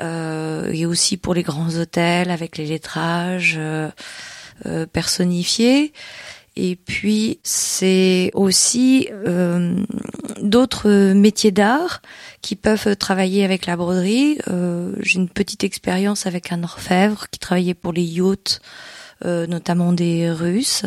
[0.00, 3.90] euh, et aussi pour les grands hôtels avec les lettrages euh,
[4.66, 5.92] euh personnifiés.
[6.54, 9.76] Et puis c'est aussi euh,
[10.42, 12.02] d'autres métiers d'art
[12.42, 14.38] qui peuvent travailler avec la broderie.
[14.48, 18.60] Euh, J'ai une petite expérience avec un orfèvre qui travaillait pour les yachts.
[19.24, 20.84] Euh, notamment des Russes,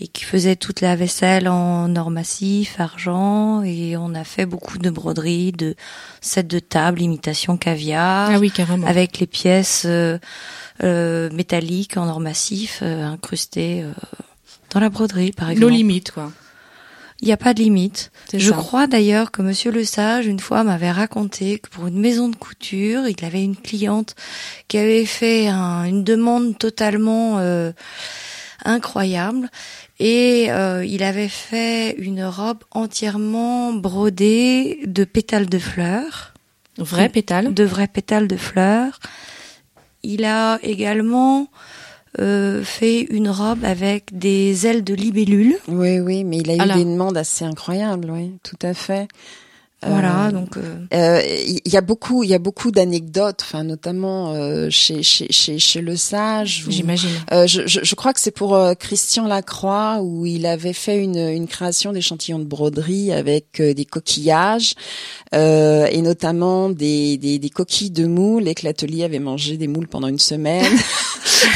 [0.00, 4.78] et qui faisait toute la vaisselle en or massif, argent, et on a fait beaucoup
[4.78, 5.76] de broderies, de
[6.20, 8.84] sets de table, imitation caviar, ah oui, carrément.
[8.84, 10.18] avec les pièces euh,
[10.82, 13.84] euh métalliques en or massif euh, incrustées
[14.74, 15.70] dans la broderie, par exemple.
[15.70, 16.32] Nos limites, quoi.
[17.20, 18.12] Il n'y a pas de limite.
[18.32, 22.28] Je crois d'ailleurs que Monsieur Le Sage, une fois, m'avait raconté que pour une maison
[22.28, 24.14] de couture, il avait une cliente
[24.68, 27.72] qui avait fait une demande totalement euh,
[28.64, 29.50] incroyable
[29.98, 36.34] et euh, il avait fait une robe entièrement brodée de pétales de fleurs.
[36.76, 39.00] Vrais pétales De vrais pétales de fleurs.
[40.04, 41.48] Il a également
[42.18, 45.56] euh, fait une robe avec des ailes de libellule.
[45.68, 49.08] Oui, oui, mais il a eu des demandes assez incroyables, oui, tout à fait.
[49.86, 53.62] Voilà, euh, donc euh, euh, il y a beaucoup, il y a beaucoup d'anecdotes, enfin
[53.62, 54.34] notamment
[54.70, 56.64] chez, chez chez chez le Sage.
[56.68, 57.10] J'imagine.
[57.30, 61.46] Je, je, je, crois que c'est pour Christian Lacroix où il avait fait une une
[61.46, 64.74] création d'échantillons de broderie avec des coquillages
[65.32, 69.88] et notamment des, des des coquilles de moules et que l'atelier avait mangé des moules
[69.88, 70.66] pendant une semaine.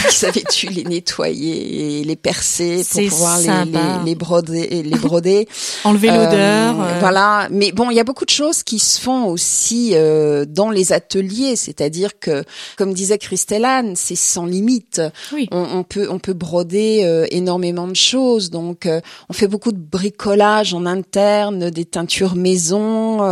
[0.05, 4.99] Ils savaient tu les nettoyer et les percer pour pouvoir les, les, les, broder, les
[4.99, 5.49] broder.
[5.85, 6.77] Enlever l'odeur.
[7.01, 10.71] Voilà, mais bon, il y a beaucoup de choses qui se font aussi euh, dans
[10.71, 12.45] les ateliers, c'est-à-dire que,
[12.77, 13.63] comme disait Christelle
[13.95, 15.01] c'est sans limite.
[15.33, 15.49] Oui.
[15.53, 19.73] On, on, peut on peut broder euh, énormément de choses, donc euh, on fait beaucoup
[19.73, 23.23] de bricolage en interne, des teintures maison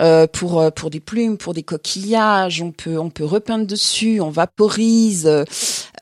[0.00, 2.62] euh, pour pour des plumes, pour des coquillages.
[2.62, 5.28] On peut on peut repeindre dessus, on vaporise.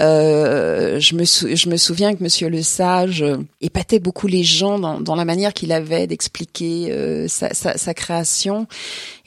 [0.01, 1.25] je me
[1.57, 3.25] je me souviens que Monsieur Le Sage
[3.61, 8.67] épatait beaucoup les gens dans, dans la manière qu'il avait d'expliquer sa, sa sa création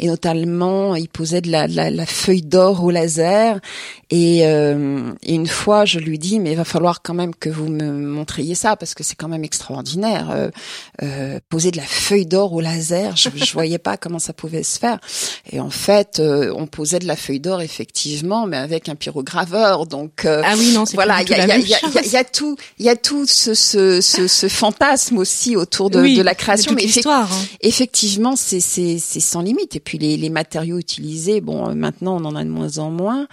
[0.01, 3.59] et notamment il posait de la, la, la feuille d'or au laser.
[4.09, 7.49] Et, euh, et, une fois je lui dis mais il va falloir quand même que
[7.49, 10.29] vous me montriez ça parce que c'est quand même extraordinaire.
[10.31, 10.49] Euh,
[11.03, 14.63] euh, poser de la feuille d'or au laser je, je voyais pas comment ça pouvait
[14.63, 14.99] se faire.
[15.51, 19.85] Et en fait euh, on posait de la feuille d'or effectivement mais avec un pyrograveur.
[19.85, 22.57] Donc euh, ah oui non c'est voilà il y a, y, y, y a tout
[22.79, 26.35] il y a tout ce, ce, ce, ce fantasme aussi autour de, oui, de la
[26.35, 26.73] création.
[26.73, 27.45] mais effectivement, hein.
[27.61, 29.75] effectivement c'est c'est c'est sans limite.
[29.75, 33.27] Et puis les, les matériaux utilisés bon maintenant on en a de moins en moins.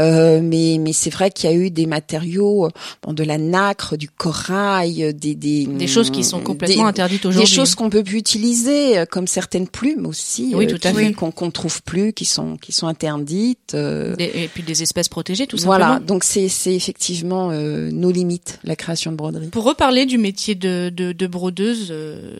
[0.00, 2.68] Euh, mais mais c'est vrai qu'il y a eu des matériaux
[3.04, 7.24] bon, de la nacre du corail des des des choses qui sont complètement des, interdites
[7.26, 7.48] aujourd'hui.
[7.48, 11.12] des choses qu'on peut plus utiliser comme certaines plumes aussi oui, tout à qui, fait.
[11.12, 15.08] qu'on qu'on trouve plus qui sont qui sont interdites euh, des, et puis des espèces
[15.08, 16.06] protégées tout voilà simplement.
[16.06, 19.48] donc c'est c'est effectivement euh, nos limites la création de broderie.
[19.48, 22.36] Pour reparler du métier de de, de brodeuse euh,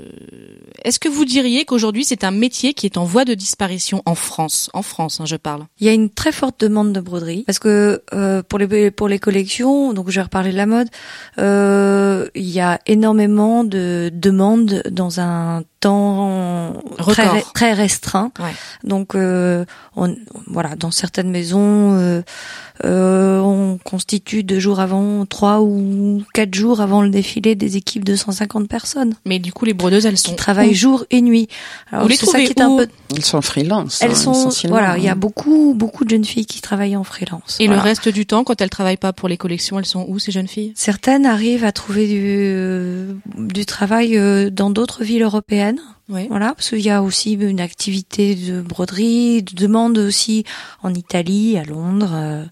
[0.85, 3.54] est-ce que vous diriez qu'aujourd'hui c'est un métier qui est en voie de disparition
[4.07, 4.71] en France.
[4.73, 5.65] En France hein, je parle.
[5.81, 9.09] Il y a une très forte demande de broderie parce que euh, pour les pour
[9.09, 10.89] les collections, donc je vais reparler de la mode,
[11.39, 18.32] euh, il y a énormément de demandes dans un temps très, très restreint.
[18.39, 18.55] Ouais.
[18.82, 19.64] Donc euh,
[19.97, 20.14] on,
[20.47, 22.22] voilà, dans certaines maisons, euh,
[22.85, 28.05] euh, on constitue deux jours avant, trois ou quatre jours avant le défilé des équipes
[28.05, 29.14] de 150 personnes.
[29.24, 31.49] Mais du coup, les brodeuses, elles sont qui travaillent où jour et nuit.
[31.91, 32.89] Alors, Vous les c'est ça trouvez qui est un où peu.
[33.14, 34.01] Elles sont freelance.
[34.03, 37.05] Elles hein, sont voilà, il y a beaucoup beaucoup de jeunes filles qui travaillent en
[37.05, 37.59] freelance.
[37.61, 37.82] Et Voilà.
[37.82, 40.32] le reste du temps, quand elles travaillent pas pour les collections, elles sont où ces
[40.32, 40.72] jeunes filles?
[40.74, 43.14] Certaines arrivent à trouver du,
[43.55, 45.74] du travail euh, dans d'autres villes européennes.
[46.09, 46.27] Oui.
[46.29, 50.45] Voilà, parce qu'il y a aussi une activité de broderie, de demande aussi
[50.83, 52.12] en Italie, à Londres.
[52.14, 52.45] euh,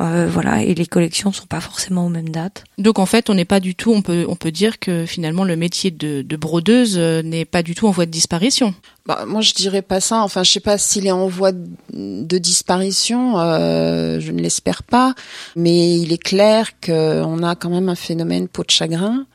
[0.00, 2.64] euh, voilà, et les collections sont pas forcément aux mêmes dates.
[2.78, 3.92] Donc en fait, on n'est pas du tout.
[3.92, 7.62] On peut on peut dire que finalement le métier de, de brodeuse euh, n'est pas
[7.62, 8.74] du tout en voie de disparition.
[9.04, 10.22] Bah, moi, je dirais pas ça.
[10.22, 13.38] Enfin, je sais pas s'il est en voie de, de disparition.
[13.38, 15.14] Euh, je ne l'espère pas.
[15.56, 19.26] Mais il est clair qu'on a quand même un phénomène peau de chagrin.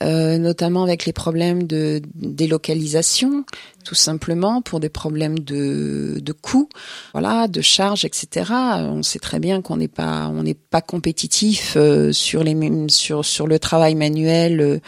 [0.00, 3.44] Euh, notamment avec les problèmes de délocalisation,
[3.84, 6.68] tout simplement pour des problèmes de, de coûts,
[7.12, 8.52] voilà, de charges, etc.
[8.78, 12.56] On sait très bien qu'on n'est pas on n'est pas compétitif euh, sur les
[12.88, 14.78] sur sur le travail manuel euh,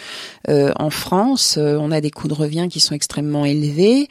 [0.48, 1.56] euh, en France.
[1.58, 4.06] Euh, on a des coûts de revient qui sont extrêmement élevés.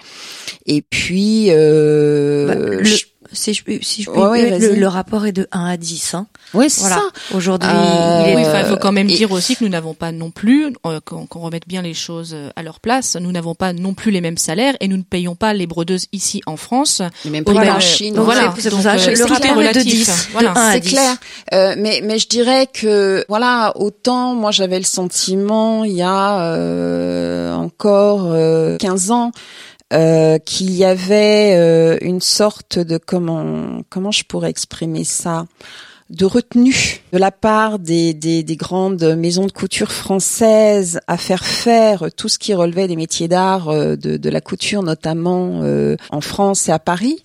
[0.65, 4.87] Et puis euh, Bah, le- je- Si je, peux- si je peux Ouais, le, le
[4.87, 6.15] rapport est de 1 à 10.
[6.15, 6.25] Hein.
[6.53, 6.95] oui, c'est Voilà.
[6.97, 7.35] ça.
[7.37, 9.63] Aujourd'hui, Euh, il est Oui, Euh, enfin, il faut quand même et- dire aussi que
[9.63, 12.79] nous n'avons pas non plus, euh, qu'on qu'on remette bien les choses euh, à leur
[12.79, 15.67] place, nous n'avons pas non plus les mêmes salaires et nous ne payons pas les
[15.67, 17.01] brodeuses ici en France.
[17.25, 18.15] Et même prix même- en Chine.
[18.15, 18.47] donc voilà.
[18.47, 18.55] voilà.
[18.59, 19.83] c'est pour ça, euh, le rapport est de relatif.
[19.93, 20.27] 10.
[20.31, 20.49] Voilà.
[20.53, 20.89] de 1 à C'est 10.
[20.89, 21.15] clair.
[21.53, 26.41] Euh, mais mais je dirais que voilà, autant moi j'avais le sentiment il y a
[26.41, 29.31] euh, encore euh, 15 ans
[29.93, 35.45] euh, qu'il y avait euh, une sorte de comment comment je pourrais exprimer ça?
[36.09, 41.45] De retenue de la part des, des, des grandes maisons de couture françaises à faire
[41.45, 45.97] faire tout ce qui relevait des métiers d'art euh, de, de la couture notamment euh,
[46.09, 47.21] en France et à Paris.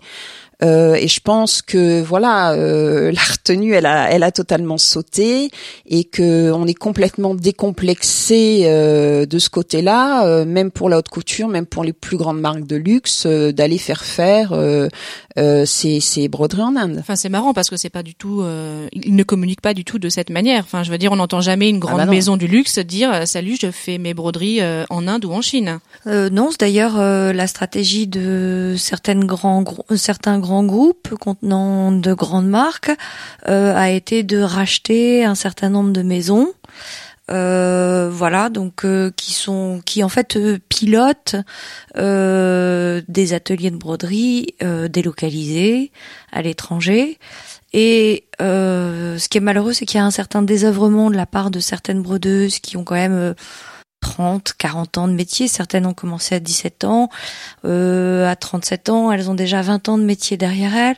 [0.63, 5.51] Euh, et je pense que voilà, euh, la retenue, elle a, elle a totalement sauté
[5.87, 11.09] et que on est complètement décomplexé euh, de ce côté-là, euh, même pour la haute
[11.09, 14.89] couture, même pour les plus grandes marques de luxe, euh, d'aller faire faire euh,
[15.39, 16.97] euh, ces, ces broderies en Inde.
[17.01, 19.85] Enfin, c'est marrant parce que c'est pas du tout, euh, ils ne communiquent pas du
[19.85, 20.65] tout de cette manière.
[20.65, 22.13] Enfin, je veux dire, on n'entend jamais une grande bah non.
[22.13, 25.79] maison du luxe dire salut, je fais mes broderies euh, en Inde ou en Chine.
[26.07, 29.65] Euh, non, c'est d'ailleurs euh, la stratégie de certaines grands,
[29.97, 32.93] certains grands groupes contenant de grandes marques
[33.49, 36.53] euh, a été de racheter un certain nombre de maisons.
[37.31, 40.39] Euh, voilà, donc euh, qui sont, qui en fait
[40.69, 41.37] pilotent
[41.97, 44.55] des ateliers de broderie
[44.91, 45.91] délocalisés
[46.31, 47.19] à l'étranger.
[47.73, 51.51] Et ce qui est malheureux, c'est qu'il y a un certain désœuvrement de la part
[51.51, 53.35] de certaines brodeuses qui ont quand même
[54.05, 55.49] 30, 40 ans de métier.
[55.49, 57.09] Certaines ont commencé à 17 ans.
[57.65, 60.97] Euh, à 37 ans, elles ont déjà 20 ans de métier derrière elles.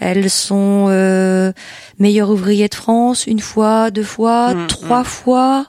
[0.00, 1.52] Elles sont euh,
[1.98, 5.04] meilleures ouvriers de France une fois, deux fois, Mm, trois mm.
[5.04, 5.66] fois.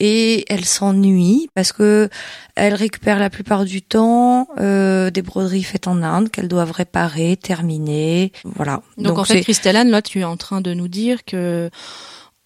[0.00, 2.08] Et elles s'ennuient parce que
[2.54, 7.36] elles récupèrent la plupart du temps euh, des broderies faites en Inde qu'elles doivent réparer,
[7.36, 8.32] terminer.
[8.44, 8.82] Voilà.
[8.96, 11.70] Donc, en fait, Christelle Anne, là, tu es en train de nous dire que,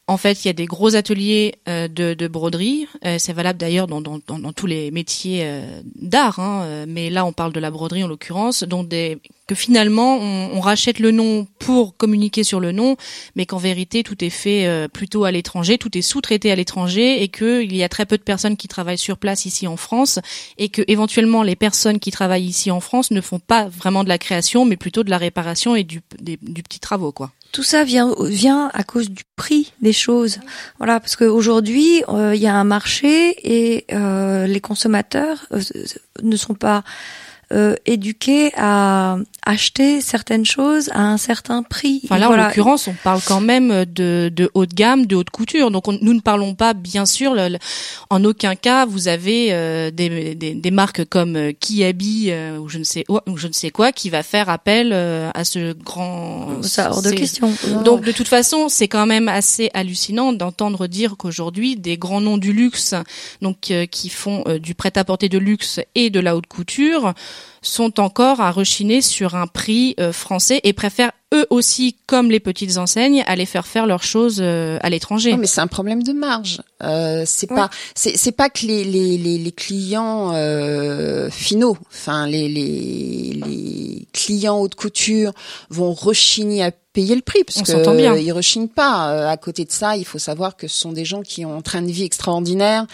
[0.09, 2.89] en fait, il y a des gros ateliers euh, de, de broderie.
[3.05, 4.03] Euh, c'est valable d'ailleurs dans,
[4.53, 8.65] tous les métiers euh, d'art, hein, mais là, on parle de la broderie en l'occurrence,
[8.65, 12.97] des que finalement on, rachète le nom pour communiquer sur le nom,
[13.35, 17.29] mais qu'en vérité tout est fait plutôt à l'étranger, tout est sous-traité à l'étranger et
[17.29, 20.21] qu'il y a très peu de personnes qui travaillent sur place ici en France
[20.59, 24.09] et que éventuellement les personnes qui travaillent ici en France ne font pas vraiment de
[24.09, 27.85] la création, mais plutôt de la réparation et du, du petit travaux quoi tout ça
[27.85, 30.39] vient vient à cause du prix des choses.
[30.79, 35.61] Voilà, parce qu'aujourd'hui euh, il y a un marché et euh, les consommateurs euh,
[36.23, 36.83] ne sont pas
[37.85, 42.01] éduqués à acheter certaines choses à un certain prix.
[42.05, 45.31] Enfin là, en l'occurrence, on parle quand même de, de haut de gamme, de haute
[45.31, 45.71] couture.
[45.71, 47.35] Donc nous ne parlons pas, bien sûr,
[48.11, 52.69] en aucun cas, vous avez euh, des, des, des, marques comme euh, Kiabi euh, ou
[52.69, 56.63] je ne sais ou je ne sais quoi qui va faire appel à ce grand.
[56.63, 57.53] Ça hors de question.
[57.85, 62.39] Donc de toute façon, c'est quand même assez hallucinant d'entendre dire qu'aujourd'hui des grands noms
[62.39, 62.95] du luxe,
[63.41, 67.15] donc qui font du prêt-à-porter de luxe et de la haute couture
[67.63, 72.41] sont encore à rechiner sur un prix euh, français et préfèrent eux aussi, comme les
[72.41, 75.37] petites enseignes, aller faire faire leurs choses euh, à l'étranger.
[75.37, 76.61] mais c'est un problème de marge.
[76.83, 82.49] Euh, c'est pas, c'est pas que les les les, les clients euh, finaux, enfin les,
[82.49, 85.33] les les clients haute couture
[85.71, 88.15] vont rechigner à payer le prix parce que bien.
[88.17, 89.29] ils rechignent pas.
[89.31, 91.63] À côté de ça, il faut savoir que ce sont des gens qui ont un
[91.63, 92.87] train de vie extraordinaire.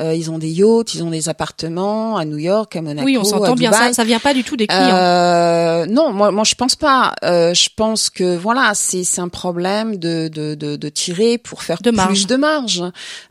[0.00, 3.06] ils ont des yachts, ils ont des appartements à New York, à Monaco.
[3.06, 3.72] Oui, on s'entend bien.
[3.72, 5.86] Ça, ça vient pas du tout des clients.
[5.86, 7.14] non, moi, moi, je pense pas.
[7.22, 11.78] je pense que voilà, c'est c'est un problème de, de, de, de tirer pour faire
[11.78, 12.82] plus de marge.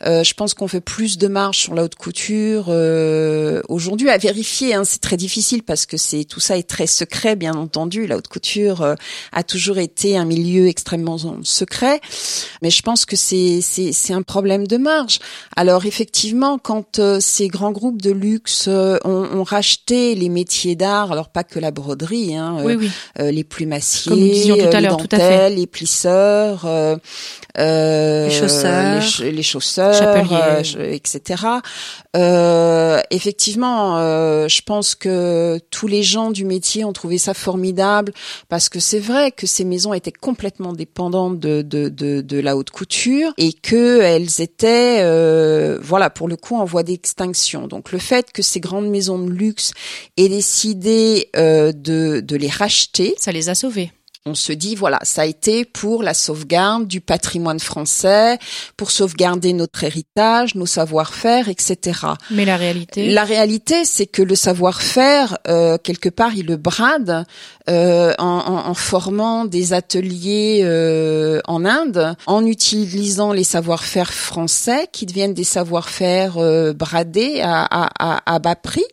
[0.06, 4.18] Euh, je pense qu'on fait plus de marge sur la haute couture euh, aujourd'hui à
[4.18, 4.74] vérifier.
[4.74, 8.08] Hein, c'est très difficile parce que c'est tout ça est très secret, bien entendu.
[8.08, 8.96] La haute couture euh,
[9.32, 12.02] a toujours été un milieu extrêmement secret,
[12.62, 15.20] mais je pense que c'est c'est c'est un problème de marge.
[15.56, 21.12] Alors effectivement, quand euh, ces grands groupes de luxe ont, ont, racheté les métiers d'art,
[21.12, 22.58] alors pas que la broderie, hein,
[23.20, 25.50] les plumassiers, tout à l'heure, tout à fait.
[25.50, 26.96] Les plisseurs, euh,
[27.58, 31.44] euh, les chausseurs, les, les chausseurs, euh, etc.
[32.16, 38.14] Euh, effectivement, euh, je pense que tous les gens du métier ont trouvé ça formidable
[38.50, 43.54] parce que c'est vrai que ces maisons étaient complètement dépendantes de, la haute couture et
[43.54, 47.68] que elles étaient, euh, voilà, pour le coup, en voie d'extinction.
[47.68, 49.74] Donc le fait que ces grandes maisons de luxe
[50.18, 53.92] aient décidé euh, de, de les racheter, ça les a sauvés
[54.26, 58.38] on se dit voilà, ça a été pour la sauvegarde du patrimoine français,
[58.78, 62.00] pour sauvegarder notre héritage, nos savoir-faire, etc.
[62.30, 67.26] Mais la réalité La réalité, c'est que le savoir-faire, euh, quelque part, il le brade
[67.70, 75.06] euh, en, en, formant des ateliers euh, en Inde, en utilisant les savoir-faire français qui
[75.06, 78.84] deviennent des savoir-faire euh, bradés à, à, à, bas prix.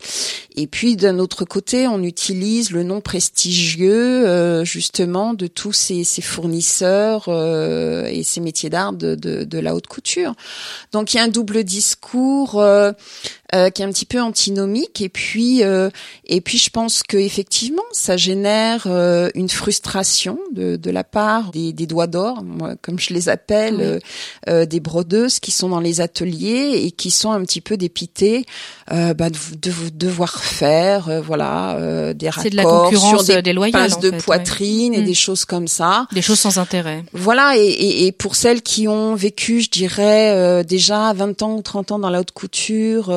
[0.61, 6.03] Et puis d'un autre côté, on utilise le nom prestigieux euh, justement de tous ces,
[6.21, 10.33] fournisseurs euh, et ces métiers d'art de, la haute couture.
[10.91, 12.91] Donc il y a un double discours euh,
[13.55, 15.01] euh, qui est un petit peu antinomique.
[15.01, 15.89] Et puis euh,
[16.27, 21.49] et puis je pense que effectivement ça génère euh, une frustration de, de la part
[21.49, 24.01] des, des doigts d'or moi comme je les appelle
[24.47, 28.45] des brodeuses qui sont dans les ateliers et qui sont un petit peu dépitées
[28.87, 34.11] bah, de, de, devoir faire voilà des raccords de la concurrence sur des déloyale, de
[34.11, 35.05] poitrine et mm.
[35.05, 36.07] des choses comme ça.
[36.11, 37.03] Des choses sans intérêt.
[37.13, 41.61] Voilà et, et, et pour celles qui ont vécu je dirais déjà 20 ans ou
[41.61, 43.11] 30 ans dans la haute couture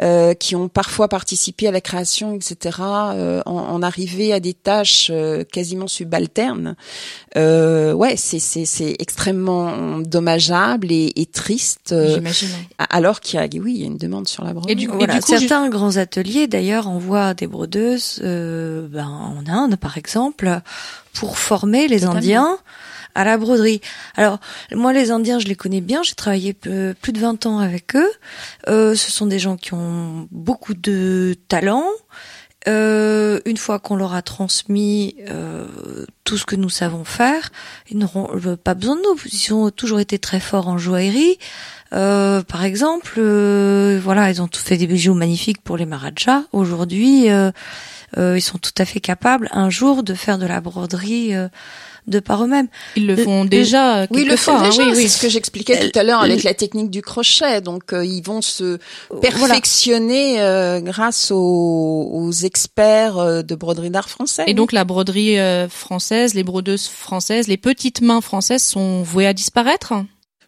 [0.00, 4.54] euh, qui ont parfois participé à la création, etc., euh, en, en arriver à des
[4.54, 6.76] tâches euh, quasiment subalternes.
[7.36, 11.94] ouais, c'est c'est c'est extrêmement dommageable et, et triste.
[12.14, 12.48] J'imagine.
[12.90, 14.72] Alors qu'il y a, oui, il y a une demande sur la broderie.
[14.72, 19.44] Et du, voilà, et du coup, certains grands ateliers, d'ailleurs, envoient des brodeuses ben, en
[19.46, 20.60] Inde, par exemple,
[21.12, 22.58] pour former les Indiens
[23.18, 23.80] à la broderie.
[24.16, 24.38] Alors
[24.72, 28.10] moi les Indiens je les connais bien, j'ai travaillé plus de 20 ans avec eux.
[28.68, 31.84] Euh, ce sont des gens qui ont beaucoup de talent.
[32.68, 35.66] Euh, une fois qu'on leur a transmis euh,
[36.24, 37.50] tout ce que nous savons faire,
[37.90, 38.28] ils n'auront
[38.62, 39.16] pas besoin de nous.
[39.32, 41.38] Ils ont toujours été très forts en joaillerie.
[41.90, 43.20] Par exemple,
[44.00, 46.42] voilà, ils ont tout fait des bijoux magnifiques pour les Maharajas.
[46.52, 47.28] Aujourd'hui,
[48.16, 51.34] ils sont tout à fait capables un jour de faire de la broderie
[52.08, 52.68] de par eux-mêmes.
[52.96, 54.82] Ils le font déjà oui, le font déjà.
[54.82, 57.60] Hein, c'est ce que j'expliquais tout à l'heure avec la technique du crochet.
[57.60, 58.78] Donc euh, ils vont se
[59.20, 64.44] perfectionner euh, grâce aux, aux experts euh, de broderie d'art français.
[64.46, 65.36] Et donc la broderie
[65.68, 69.94] française, les brodeuses françaises, les petites mains françaises sont vouées à disparaître?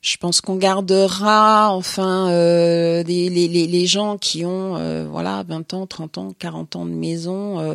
[0.03, 5.75] Je pense qu'on gardera enfin euh, les, les, les, gens qui ont euh, voilà 20
[5.75, 7.75] ans, 30 ans, 40 ans de maison, euh,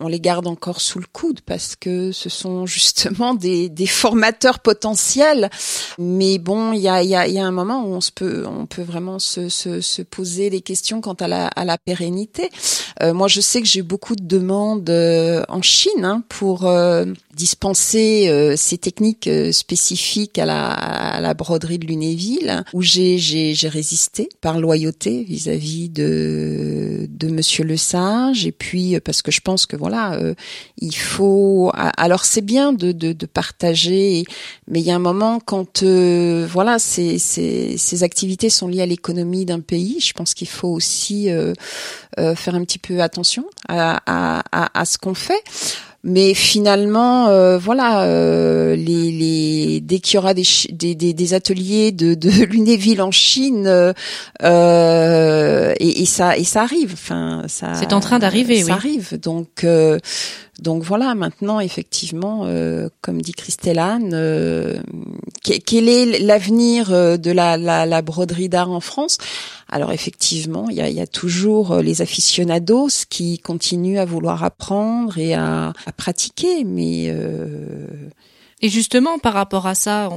[0.00, 4.60] on les garde encore sous le coude parce que ce sont justement des, des formateurs
[4.60, 5.50] potentiels.
[5.98, 8.44] Mais bon, il y a, y, a, y a un moment où on se peut
[8.46, 12.50] on peut vraiment se, se, se poser des questions quant à la, à la pérennité.
[13.02, 14.90] moi, je sais que j'ai beaucoup de demandes
[15.48, 16.70] en Chine hein, pour
[17.34, 24.28] dispenser ces techniques spécifiques à la, à la broderie de Lunéville, où j'ai j'ai résisté
[24.40, 29.66] par loyauté vis-à-vis de de Monsieur Le Sage, et puis euh, parce que je pense
[29.66, 30.34] que voilà, euh,
[30.78, 31.70] il faut.
[31.74, 34.24] Alors c'est bien de, de, de partager,
[34.68, 38.82] mais il y a un moment quand euh, voilà ces, ces ces activités sont liées
[38.82, 41.28] à l'économie d'un pays, je pense qu'il faut aussi
[42.16, 45.42] faire un petit peu attention à, à, à ce qu'on fait.
[46.02, 51.92] Mais finalement, euh, voilà, euh, les, les, dès qu'il y aura des, des, des, ateliers
[51.92, 53.66] de, de Lunéville en Chine,
[54.42, 56.92] euh, et, et, ça et ça arrive.
[56.94, 57.74] Enfin, ça.
[57.74, 58.62] C'est en train d'arriver.
[58.62, 59.20] Ça arrive.
[59.20, 59.64] Donc
[60.60, 64.78] donc voilà, maintenant, effectivement, euh, comme dit Christelle-Anne, euh,
[65.42, 69.16] quel est l'avenir euh, de la, la, la broderie d'art en France?
[69.70, 75.16] Alors effectivement, il y a, y a, toujours les aficionados qui continuent à vouloir apprendre
[75.18, 77.08] et à, à pratiquer, mais
[78.62, 80.10] et justement, par rapport à ça,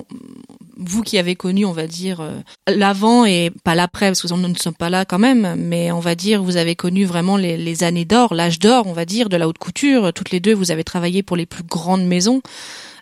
[0.75, 4.47] vous qui avez connu, on va dire, euh, l'avant et pas l'après, parce que nous
[4.47, 7.55] ne sommes pas là quand même, mais on va dire, vous avez connu vraiment les,
[7.55, 10.11] les années d'or, l'âge d'or, on va dire, de la haute couture.
[10.11, 12.41] Toutes les deux, vous avez travaillé pour les plus grandes maisons.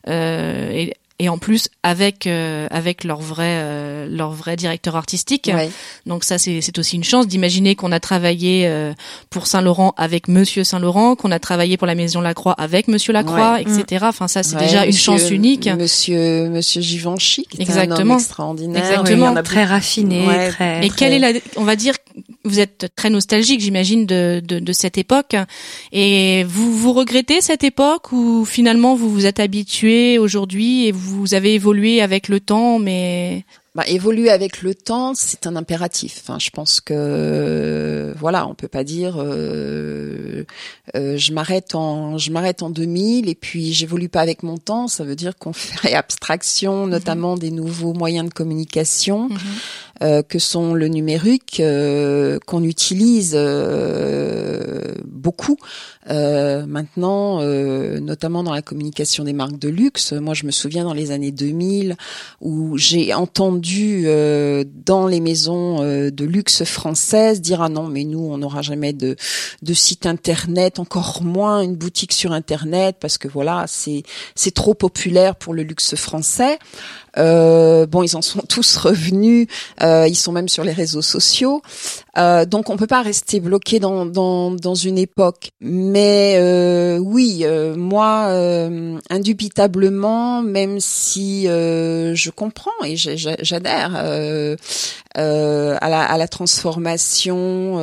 [0.07, 5.51] Euh, et et en plus avec euh, avec leur vrai euh, leur vrai directeur artistique.
[6.07, 8.91] Donc ça c'est c'est aussi une chance d'imaginer qu'on a travaillé euh,
[9.29, 12.87] pour Saint Laurent avec Monsieur Saint Laurent, qu'on a travaillé pour la Maison Lacroix avec
[12.87, 14.05] Monsieur Lacroix, etc.
[14.07, 15.67] Enfin ça c'est déjà une chance unique.
[15.67, 17.95] Monsieur Monsieur Givenchy, qui Exactement.
[17.95, 20.83] un homme extraordinaire, Exactement, très raffiné, très.
[20.83, 21.93] Et quelle est la, on va dire,
[22.43, 25.35] vous êtes très nostalgique, j'imagine, de, de, de cette époque.
[25.91, 31.19] Et vous vous regrettez cette époque ou finalement vous vous êtes habitué aujourd'hui et vous
[31.19, 36.19] vous avez évolué avec le temps, mais bah, évoluer avec le temps, c'est un impératif.
[36.21, 40.45] Enfin, je pense que voilà, on peut pas dire euh,
[40.95, 44.89] euh, je m'arrête en je m'arrête en 2000 et puis j'évolue pas avec mon temps.
[44.89, 49.29] Ça veut dire qu'on fait abstraction, notamment des nouveaux moyens de communication.
[49.29, 49.39] Mhm.
[50.03, 53.37] Euh, que sont le numérique, euh, qu'on utilise
[56.11, 60.13] euh, maintenant, notamment dans la communication des marques de luxe.
[60.13, 61.95] Moi, je me souviens dans les années 2000
[62.41, 64.05] où j'ai entendu
[64.85, 69.15] dans les maisons de luxe françaises dire ah non mais nous on n'aura jamais de,
[69.61, 74.03] de site internet, encore moins une boutique sur internet parce que voilà c'est
[74.35, 76.59] c'est trop populaire pour le luxe français.
[77.17, 79.47] Euh, bon, ils en sont tous revenus.
[79.81, 81.61] Euh, ils sont même sur les réseaux sociaux.
[82.17, 85.51] Euh, donc, on peut pas rester bloqué dans, dans, dans une époque.
[85.61, 88.27] Mais euh, oui, euh, moi,
[89.09, 93.91] indubitablement, même si je comprends et j'adhère
[95.15, 97.75] à la, à, la, transformation,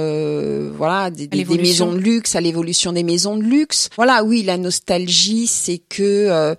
[0.76, 3.90] voilà, des, des, maisons de luxe, à l'évolution des maisons de luxe.
[3.96, 6.56] Voilà, oui, la nostalgie, c'est que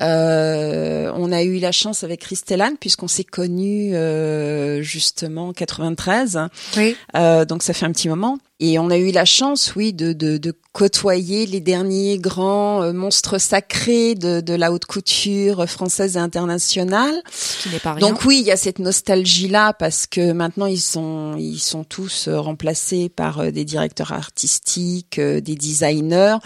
[0.00, 6.48] euh, on a eu la chance avec Christelle puisqu'on s'est connus euh, justement en 93.
[6.76, 6.96] Oui.
[7.16, 8.38] Euh, donc ça fait un petit moment.
[8.62, 12.92] Et on a eu la chance, oui, de, de, de côtoyer les derniers grands euh,
[12.92, 17.14] monstres sacrés de, de, la haute couture française et internationale.
[17.62, 18.06] Qui n'est pas rien.
[18.06, 22.28] Donc oui, il y a cette nostalgie-là parce que maintenant ils sont ils sont tous
[22.28, 26.36] euh, remplacés par euh, des directeurs artistiques, des designers,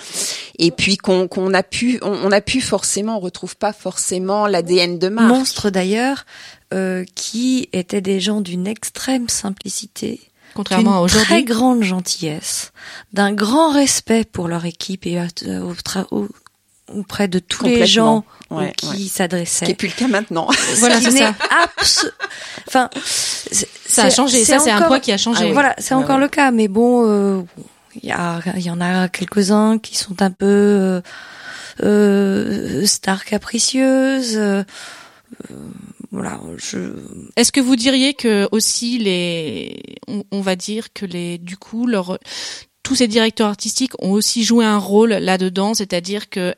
[0.58, 4.98] et puis qu'on qu'on a pu on, a pu forcément on retrouve pas forcément l'ADN
[4.98, 5.28] de marque.
[5.28, 6.24] Monstres d'ailleurs
[6.72, 10.20] euh, qui étaient des gens d'une extrême simplicité
[10.54, 11.26] Contrairement à aujourd'hui.
[11.26, 12.72] très grande gentillesse,
[13.12, 15.72] d'un grand respect pour leur équipe et euh,
[16.92, 18.24] auprès de tous les gens
[18.76, 19.64] qui s'adressaient.
[19.64, 20.48] Ce qui est plus le cas maintenant.
[20.78, 21.34] voilà, c'est ça.
[22.68, 22.90] Enfin,
[23.86, 24.44] ça a changé.
[24.44, 25.48] Ça, c'est un point qui a changé.
[25.50, 26.50] Ah voilà, c'est encore le cas.
[26.50, 27.42] Mais bon, euh,
[28.02, 31.00] il y, en a quelques-uns qui sont un peu euh,
[31.82, 34.38] euh stars capricieuses.
[36.14, 36.78] Voilà, je.
[37.34, 39.82] Est-ce que vous diriez que aussi les,
[40.30, 42.20] on, va dire que les, du coup, leur,
[42.84, 46.54] tous ces directeurs artistiques ont aussi joué un rôle là-dedans, c'est-à-dire que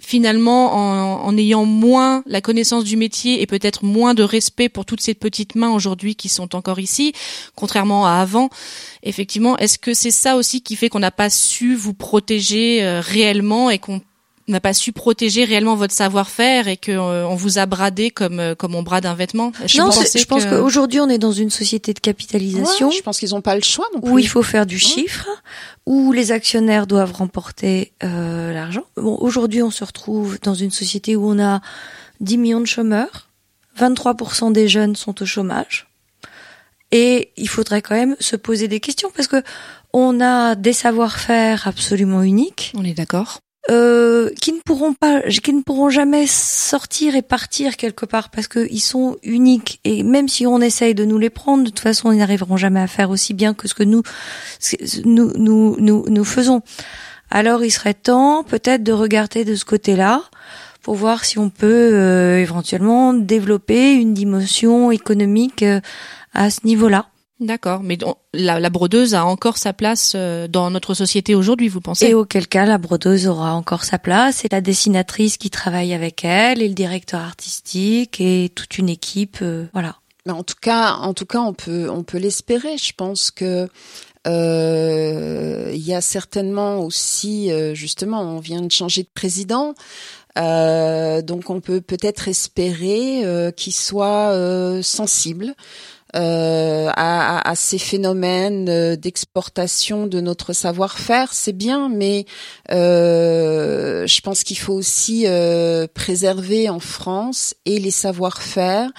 [0.00, 4.86] finalement, en, en, ayant moins la connaissance du métier et peut-être moins de respect pour
[4.86, 7.12] toutes ces petites mains aujourd'hui qui sont encore ici,
[7.56, 8.48] contrairement à avant,
[9.02, 13.00] effectivement, est-ce que c'est ça aussi qui fait qu'on n'a pas su vous protéger euh,
[13.00, 14.00] réellement et qu'on
[14.50, 18.40] n'a pas su protéger réellement votre savoir-faire et que euh, on vous a bradé comme
[18.40, 19.52] euh, comme on brade un vêtement.
[19.76, 22.90] non, je pense qu'aujourd'hui on est dans une société de capitalisation.
[22.90, 24.10] je pense qu'ils n'ont pas le choix non plus.
[24.10, 25.28] Où il faut faire du chiffre,
[25.86, 28.84] où les actionnaires doivent remporter euh, l'argent.
[28.96, 31.60] Bon, aujourd'hui on se retrouve dans une société où on a
[32.20, 33.28] 10 millions de chômeurs,
[33.78, 35.86] 23% des jeunes sont au chômage.
[36.92, 39.42] Et il faudrait quand même se poser des questions parce que
[39.92, 42.72] on a des savoir-faire absolument uniques.
[42.76, 43.40] On est d'accord.
[43.68, 48.48] Euh, qui ne pourront pas, qui ne pourront jamais sortir et partir quelque part parce
[48.48, 52.10] qu'ils sont uniques et même si on essaye de nous les prendre, de toute façon,
[52.10, 54.02] ils n'arriveront jamais à faire aussi bien que ce que nous,
[55.04, 56.62] nous, nous, nous, nous faisons.
[57.30, 60.22] Alors, il serait temps peut-être de regarder de ce côté-là
[60.82, 65.80] pour voir si on peut euh, éventuellement développer une dimension économique euh,
[66.32, 67.06] à ce niveau-là.
[67.40, 67.96] D'accord, mais
[68.34, 72.08] la, la, brodeuse a encore sa place euh, dans notre société aujourd'hui, vous pensez?
[72.08, 76.22] Et auquel cas, la brodeuse aura encore sa place, et la dessinatrice qui travaille avec
[76.22, 79.96] elle, et le directeur artistique, et toute une équipe, euh, voilà.
[80.28, 82.76] En tout cas, en tout cas, on peut, on peut l'espérer.
[82.76, 83.68] Je pense que
[84.26, 89.74] euh, il y a certainement aussi, justement, on vient de changer de président.
[90.38, 94.32] Euh, donc on peut peut-être espérer euh, qu'il soit
[94.82, 95.54] sensible
[96.16, 102.24] euh, à, ces phénomènes euh, d'exportation de notre savoir-faire, c'est bien, mais
[102.70, 105.26] euh, je pense qu'il faut aussi
[105.94, 108.90] préserver en France et les savoir-faire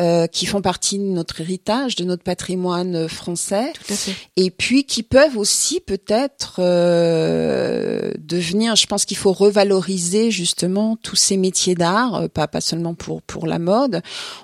[0.00, 4.14] euh, qui font partie de notre héritage, de notre patrimoine français, Tout à fait.
[4.36, 8.74] et puis qui peuvent aussi peut-être euh, devenir.
[8.76, 13.46] Je pense qu'il faut revaloriser justement tous ces métiers d'art, pas pas seulement pour pour
[13.46, 14.00] la mode.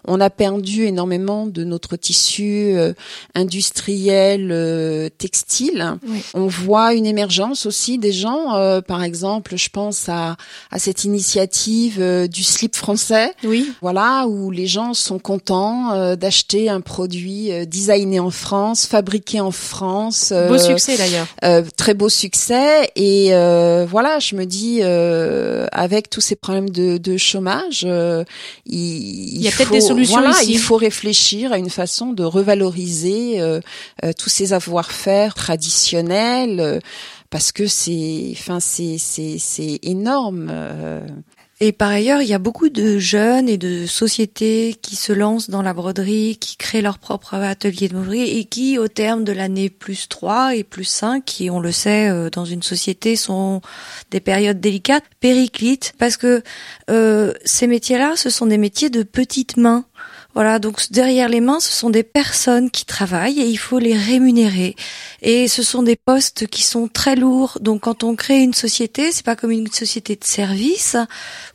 [0.06, 2.92] On a perdu énormément de notre tissu euh,
[3.34, 5.96] industriel euh, textile.
[6.34, 10.36] On voit une émergence aussi des gens, euh, par exemple, je pense à,
[10.70, 13.32] à cette initiative du slip français.
[13.44, 13.72] Oui.
[13.80, 15.37] Voilà, où les gens sont contents
[16.16, 20.32] d'acheter un produit designé en France, fabriqué en France.
[20.32, 21.26] beau succès d'ailleurs.
[21.76, 22.90] très beau succès.
[22.96, 23.30] Et
[23.88, 27.86] voilà, je me dis, avec tous ces problèmes de, de chômage,
[28.66, 28.98] il,
[29.36, 30.52] il, y a peut-être des solutions voilà, ici.
[30.52, 33.60] il faut réfléchir à une façon de revaloriser euh,
[34.04, 36.80] euh, tous ces avoir-faire traditionnels euh,
[37.30, 40.50] parce que c'est, enfin, c'est, c'est, c'est énorme.
[41.60, 45.50] Et par ailleurs, il y a beaucoup de jeunes et de sociétés qui se lancent
[45.50, 49.32] dans la broderie, qui créent leur propre atelier de broderie et qui, au terme de
[49.32, 53.60] l'année plus 3 et plus 5, qui, on le sait, dans une société sont
[54.12, 56.42] des périodes délicates, périclites, parce que
[56.90, 59.84] euh, ces métiers-là, ce sont des métiers de petites mains.
[60.34, 63.96] Voilà, donc derrière les mains, ce sont des personnes qui travaillent et il faut les
[63.96, 64.76] rémunérer.
[65.22, 67.58] Et ce sont des postes qui sont très lourds.
[67.60, 70.96] Donc quand on crée une société, c'est pas comme une société de service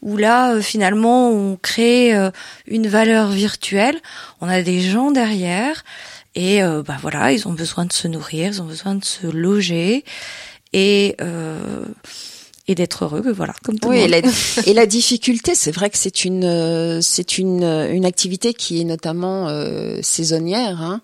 [0.02, 2.32] où là euh, finalement on crée euh,
[2.68, 4.00] une valeur virtuelle.
[4.42, 5.84] On a des gens derrière
[6.36, 9.28] et euh, bah voilà, ils ont besoin de se nourrir, ils ont besoin de se
[9.28, 10.04] loger
[10.74, 11.16] et
[12.68, 14.14] et d'être heureux, voilà, comme tout oui, le monde.
[14.14, 14.32] Et la,
[14.68, 18.86] et la difficulté, c'est vrai que c'est une euh, c'est une une activité qui est
[18.86, 20.82] notamment euh, saisonnière.
[20.82, 21.02] Hein.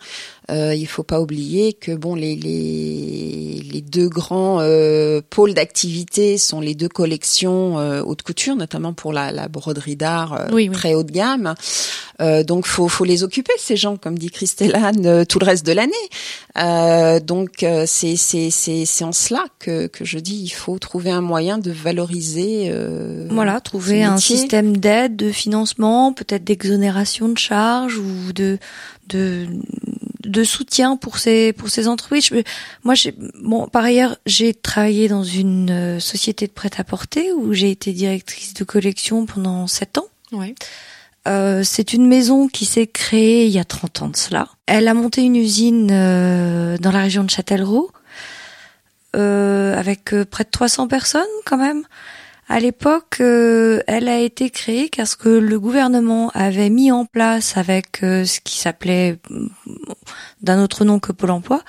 [0.49, 6.37] Euh, il faut pas oublier que bon les les, les deux grands euh, pôles d'activité
[6.37, 10.67] sont les deux collections euh, haute couture, notamment pour la, la broderie d'art euh, Oui,
[10.69, 10.75] oui.
[10.75, 11.53] très haut de gamme.
[12.21, 15.65] Euh, donc faut faut les occuper ces gens, comme dit Christellane, euh, tout le reste
[15.65, 15.93] de l'année.
[16.57, 20.79] Euh, donc euh, c'est c'est c'est c'est en cela que que je dis il faut
[20.79, 22.69] trouver un moyen de valoriser.
[22.71, 28.57] euh, Voilà, trouver un système d'aide, de financement, peut-être d'exonération de charges ou de
[29.07, 29.47] de
[30.23, 32.29] de soutien pour ces pour ces entreprises.
[32.83, 37.71] Moi, j'ai bon par ailleurs, j'ai travaillé dans une euh, société de prêt-à-porter où j'ai
[37.71, 40.07] été directrice de collection pendant sept ans.
[40.31, 40.55] Ouais.
[41.27, 44.47] Euh, c'est une maison qui s'est créée il y a 30 ans de cela.
[44.65, 47.91] Elle a monté une usine euh, dans la région de Châtellerault
[49.15, 51.83] euh, avec euh, près de 300 personnes quand même.
[52.51, 57.57] À l'époque, euh, elle a été créée parce que le gouvernement avait mis en place
[57.57, 59.47] avec euh, ce qui s'appelait mm,
[60.41, 61.61] d'un autre nom que Pôle Emploi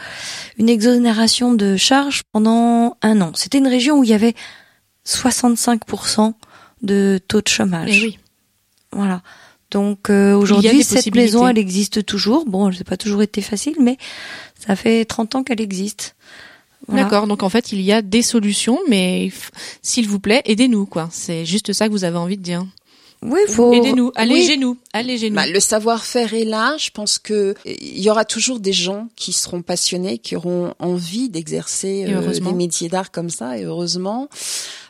[0.57, 3.33] une exonération de charges pendant un an.
[3.35, 4.35] C'était une région où il y avait
[5.07, 6.33] 65%
[6.81, 7.91] de taux de chômage.
[7.93, 8.19] Eh oui.
[8.93, 9.21] Voilà.
[9.71, 12.47] Donc euh, aujourd'hui, cette maison, elle existe toujours.
[12.47, 13.99] Bon, c'est pas toujours été facile, mais
[14.59, 16.17] ça fait 30 ans qu'elle existe.
[16.89, 17.05] Voilà.
[17.05, 17.27] D'accord.
[17.27, 19.31] Donc en fait, il y a des solutions, mais
[19.83, 21.09] s'il vous plaît, aidez-nous, quoi.
[21.13, 22.65] C'est juste ça que vous avez envie de dire.
[23.23, 23.73] Oui, faut.
[23.73, 24.69] Aidez-nous, Oui.
[24.93, 25.37] Allégez-nous.
[25.37, 26.77] Bah, le savoir-faire est là.
[26.79, 31.29] Je pense que il y aura toujours des gens qui seront passionnés, qui auront envie
[31.29, 33.59] d'exercer euh, des métiers d'art comme ça.
[33.59, 34.29] Et heureusement,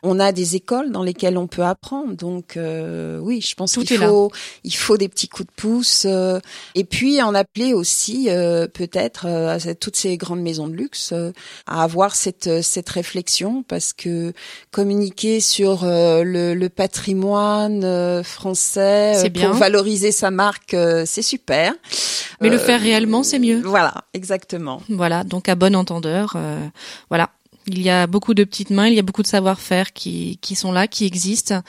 [0.03, 2.14] On a des écoles dans lesquelles on peut apprendre.
[2.14, 4.30] Donc euh, oui, je pense qu'il faut
[4.64, 6.40] il faut des petits coups de pouce euh,
[6.74, 11.12] et puis en appeler aussi euh, peut-être à toutes ces grandes maisons de luxe
[11.66, 14.32] à avoir cette cette réflexion parce que
[14.70, 21.72] communiquer sur le, le patrimoine français pour valoriser sa marque, euh, c'est super.
[22.41, 23.61] Mais le Euh, faire réellement, c'est mieux.
[23.64, 24.82] Voilà, exactement.
[24.88, 26.59] Voilà, donc à bon entendeur, euh,
[27.09, 27.30] voilà.
[27.66, 30.55] Il y a beaucoup de petites mains, il y a beaucoup de savoir-faire qui, qui
[30.57, 31.61] sont là, qui existent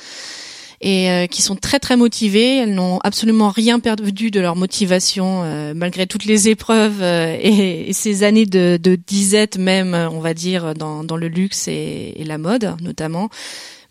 [0.79, 2.57] et euh, qui sont très très motivées.
[2.57, 7.89] Elles n'ont absolument rien perdu de leur motivation euh, malgré toutes les épreuves euh, et,
[7.89, 12.13] et ces années de, de disette même, on va dire, dans, dans le luxe et,
[12.15, 13.29] et la mode notamment.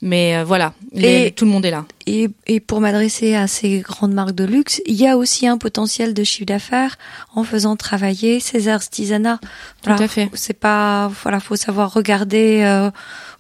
[0.03, 1.85] Mais euh, voilà, les- Et- tout le monde est là.
[2.07, 5.59] Et, et pour m'adresser à ces grandes marques de luxe, il y a aussi un
[5.59, 6.97] potentiel de chiffre d'affaires
[7.35, 9.39] en faisant travailler ces artisanats.
[9.83, 10.31] Tout à fait.
[10.33, 12.91] C'est pas, voilà, faut savoir regarder euh,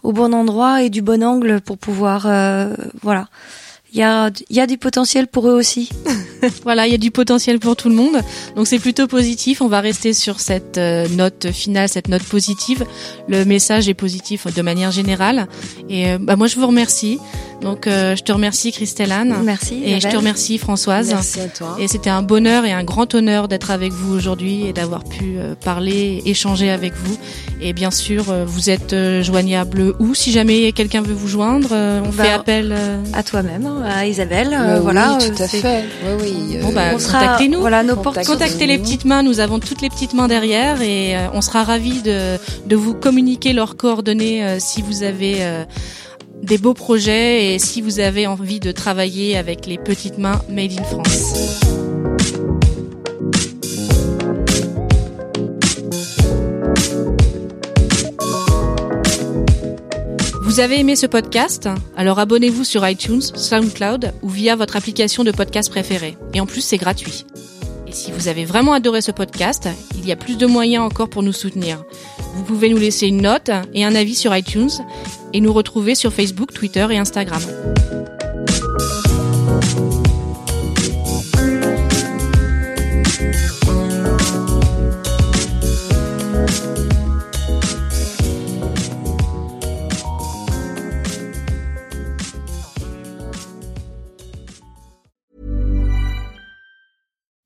[0.02, 3.28] au bon endroit et du bon angle pour pouvoir, euh, voilà.
[3.92, 5.88] Il y a, il y a du potentiel pour eux aussi.
[6.64, 8.20] Voilà, il y a du potentiel pour tout le monde.
[8.56, 9.60] Donc c'est plutôt positif.
[9.60, 12.84] On va rester sur cette euh, note finale, cette note positive.
[13.28, 15.46] Le message est positif de manière générale.
[15.88, 17.18] Et euh, bah, moi, je vous remercie.
[17.62, 19.34] Donc euh, je te remercie, Christelle Anne.
[19.44, 19.82] Merci.
[19.84, 21.08] Et je te remercie, Françoise.
[21.08, 21.76] Merci à toi.
[21.78, 25.36] Et c'était un bonheur et un grand honneur d'être avec vous aujourd'hui et d'avoir pu
[25.62, 27.18] parler, échanger avec vous.
[27.60, 30.14] Et bien sûr, vous êtes joignable où?
[30.14, 32.74] Si jamais quelqu'un veut vous joindre, on Bah, fait appel.
[33.12, 34.48] À toi-même, hein, à Isabelle.
[34.52, 35.18] Euh, euh, voilà.
[35.20, 35.84] oui, tout à fait.
[36.04, 36.29] Oui, oui.
[36.62, 37.60] Bon, euh, bah, on sera, contactez-nous.
[37.60, 41.16] voilà, nos portes Contactez- les petites mains, nous avons toutes les petites mains derrière et
[41.16, 45.64] euh, on sera ravis de, de vous communiquer leurs coordonnées euh, si vous avez euh,
[46.42, 50.72] des beaux projets et si vous avez envie de travailler avec les petites mains Made
[50.78, 51.60] in France.
[60.60, 65.30] Vous avez aimé ce podcast Alors abonnez-vous sur iTunes, SoundCloud ou via votre application de
[65.30, 66.18] podcast préférée.
[66.34, 67.24] Et en plus, c'est gratuit.
[67.86, 71.08] Et si vous avez vraiment adoré ce podcast, il y a plus de moyens encore
[71.08, 71.82] pour nous soutenir.
[72.34, 74.68] Vous pouvez nous laisser une note et un avis sur iTunes
[75.32, 77.40] et nous retrouver sur Facebook, Twitter et Instagram.